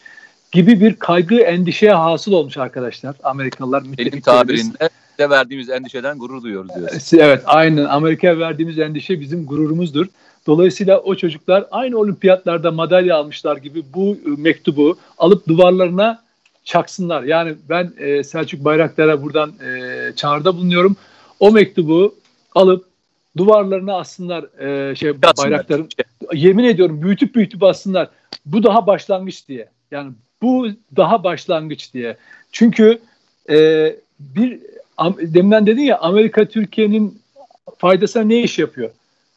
[0.51, 3.15] gibi bir kaygı, endişeye hasıl olmuş arkadaşlar.
[3.23, 4.89] Amerikalılar Benim tabirinde
[5.19, 7.13] de verdiğimiz endişeden gurur duyuyoruz diyoruz.
[7.13, 7.85] Evet, aynen.
[7.85, 10.07] Amerika'ya verdiğimiz endişe bizim gururumuzdur.
[10.47, 16.22] Dolayısıyla o çocuklar aynı olimpiyatlarda madalya almışlar gibi bu mektubu alıp duvarlarına
[16.63, 17.23] çaksınlar.
[17.23, 20.95] Yani ben e, Selçuk Bayraktar'a buradan e, çağrıda bulunuyorum.
[21.39, 22.15] O mektubu
[22.55, 22.85] alıp
[23.37, 25.89] duvarlarına assınlar e, şey bayrakların.
[26.33, 28.09] Yemin ediyorum büyütüp büyütüp assınlar.
[28.45, 29.69] Bu daha başlangıç diye.
[29.91, 30.11] Yani
[30.41, 32.17] bu daha başlangıç diye.
[32.51, 32.99] Çünkü
[33.49, 33.87] e,
[34.19, 34.59] bir
[35.21, 37.21] deminden dedin ya Amerika Türkiye'nin
[37.77, 38.89] faydasına ne iş yapıyor?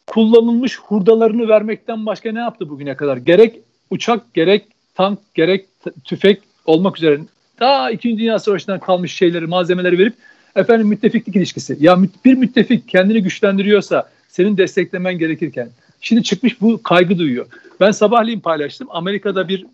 [0.06, 3.16] Kullanılmış hurdalarını vermekten başka ne yaptı bugüne kadar?
[3.16, 3.60] Gerek
[3.90, 5.66] uçak, gerek tank, gerek
[6.04, 7.20] tüfek olmak üzere
[7.60, 8.18] daha 2.
[8.18, 10.14] Dünya Savaşı'ndan kalmış şeyleri, malzemeleri verip
[10.56, 11.76] efendim müttefiklik ilişkisi.
[11.80, 17.46] Ya bir müttefik kendini güçlendiriyorsa senin desteklemen gerekirken şimdi çıkmış bu kaygı duyuyor.
[17.80, 18.88] Ben sabahleyin paylaştım.
[18.90, 19.66] Amerika'da bir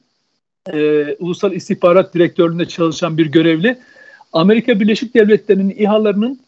[0.73, 3.79] e, Ulusal İstihbarat Direktörlüğü'nde çalışan bir görevli
[4.33, 6.41] Amerika Birleşik Devletleri'nin İHA'larının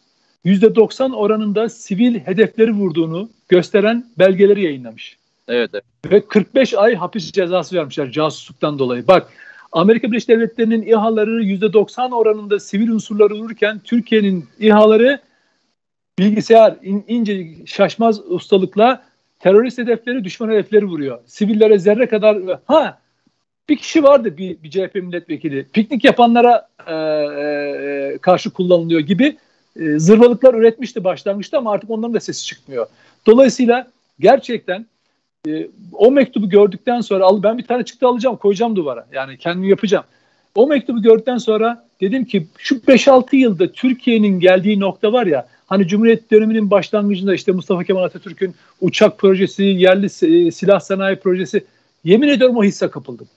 [0.45, 5.17] %90 oranında sivil hedefleri vurduğunu gösteren belgeleri yayınlamış.
[5.47, 5.83] Evet, evet.
[6.11, 9.07] Ve 45 ay hapis cezası vermişler casusluktan dolayı.
[9.07, 9.27] Bak
[9.75, 15.19] Amerika Birleşik Devletleri'nin İHA'ları %90 oranında sivil unsurları vururken Türkiye'nin İHA'ları
[16.19, 19.03] bilgisayar in, ince şaşmaz ustalıkla
[19.39, 21.19] terörist hedefleri, düşman hedefleri vuruyor.
[21.25, 22.99] Sivillere zerre kadar ha
[23.69, 25.65] bir kişi vardı bir, bir CHP milletvekili.
[25.73, 29.37] Piknik yapanlara e, e, karşı kullanılıyor gibi
[29.79, 32.87] e, zırvalıklar üretmişti başlangıçta ama artık onların da sesi çıkmıyor.
[33.25, 33.87] Dolayısıyla
[34.19, 34.85] gerçekten
[35.47, 39.07] e, o mektubu gördükten sonra al ben bir tane çıktı alacağım koyacağım duvara.
[39.13, 40.05] Yani kendim yapacağım.
[40.55, 45.87] O mektubu gördükten sonra dedim ki şu 5-6 yılda Türkiye'nin geldiği nokta var ya hani
[45.87, 51.65] Cumhuriyet döneminin başlangıcında işte Mustafa Kemal Atatürk'ün uçak projesi, yerli e, silah sanayi projesi
[52.03, 53.27] yemin ediyorum o hisse kapıldım.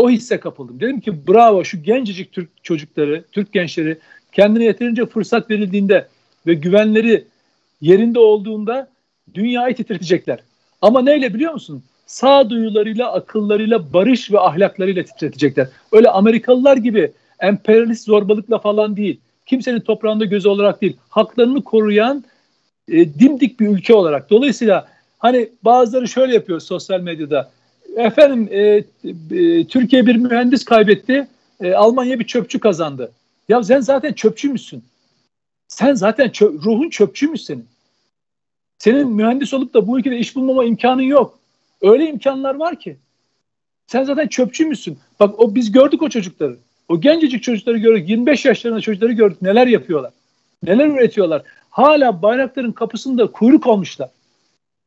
[0.00, 0.80] O hisse kapıldım.
[0.80, 3.98] Dedim ki bravo şu gencecik Türk çocukları, Türk gençleri
[4.32, 6.08] kendine yeterince fırsat verildiğinde
[6.46, 7.24] ve güvenleri
[7.80, 8.90] yerinde olduğunda
[9.34, 10.38] dünyayı titretecekler.
[10.82, 11.82] Ama neyle biliyor musun?
[12.06, 15.68] Sağduyularıyla, akıllarıyla, barış ve ahlaklarıyla titretecekler.
[15.92, 19.20] Öyle Amerikalılar gibi emperyalist zorbalıkla falan değil.
[19.46, 20.96] Kimsenin toprağında gözü olarak değil.
[21.08, 22.24] Haklarını koruyan
[22.88, 24.30] e, dimdik bir ülke olarak.
[24.30, 27.50] Dolayısıyla hani bazıları şöyle yapıyor sosyal medyada.
[27.96, 31.28] Efendim e, e, Türkiye bir mühendis kaybetti.
[31.60, 33.12] E, Almanya bir çöpçü kazandı.
[33.48, 34.84] Ya sen zaten çöpçü müsün?
[35.68, 37.66] Sen zaten çö ruhun çöpçü müsün senin
[38.86, 41.38] mühendis olup da bu ülkede iş bulmama imkanın yok.
[41.82, 42.96] Öyle imkanlar var ki.
[43.86, 44.98] Sen zaten çöpçü müsün?
[45.20, 46.56] Bak o biz gördük o çocukları.
[46.88, 48.08] O gencecik çocukları gördük.
[48.08, 49.42] 25 yaşlarında çocukları gördük.
[49.42, 50.12] Neler yapıyorlar?
[50.62, 51.42] Neler üretiyorlar?
[51.70, 54.08] Hala bayrakların kapısında kuyruk olmuşlar.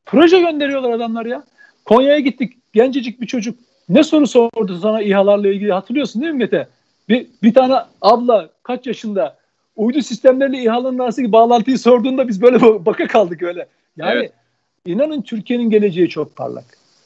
[0.05, 1.43] Proje gönderiyorlar adamlar ya.
[1.85, 2.53] Konya'ya gittik.
[2.73, 3.59] Gencecik bir çocuk.
[3.89, 6.67] Ne soru sordu sana İHA'larla ilgili hatırlıyorsun değil mi Mete?
[7.09, 9.37] Bir, bir tane abla kaç yaşında
[9.75, 13.67] uydu sistemleriyle İHA'ların arasındaki bağlantıyı sorduğunda biz böyle baka kaldık öyle.
[13.99, 14.31] Yani evet.
[14.85, 16.65] inanın Türkiye'nin geleceği çok parlak.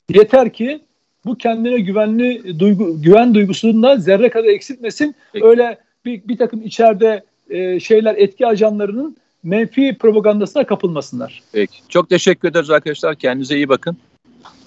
[0.10, 0.82] Yeter ki
[1.26, 5.16] bu kendine güvenli duygu, güven duygusunda zerre kadar eksiltmesin.
[5.34, 5.46] Peki.
[5.46, 11.44] Öyle bir, bir takım içeride e, şeyler etki ajanlarının menfi propagandasına kapılmasınlar.
[11.52, 11.80] Peki.
[11.90, 13.16] Çok teşekkür ederiz arkadaşlar.
[13.16, 13.98] Kendinize iyi bakın.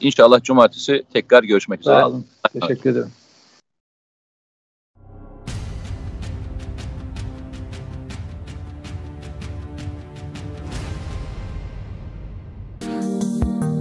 [0.00, 1.94] İnşallah cumartesi tekrar görüşmek üzere.
[1.94, 2.26] Sağ olun.
[2.60, 3.10] Teşekkür ederim.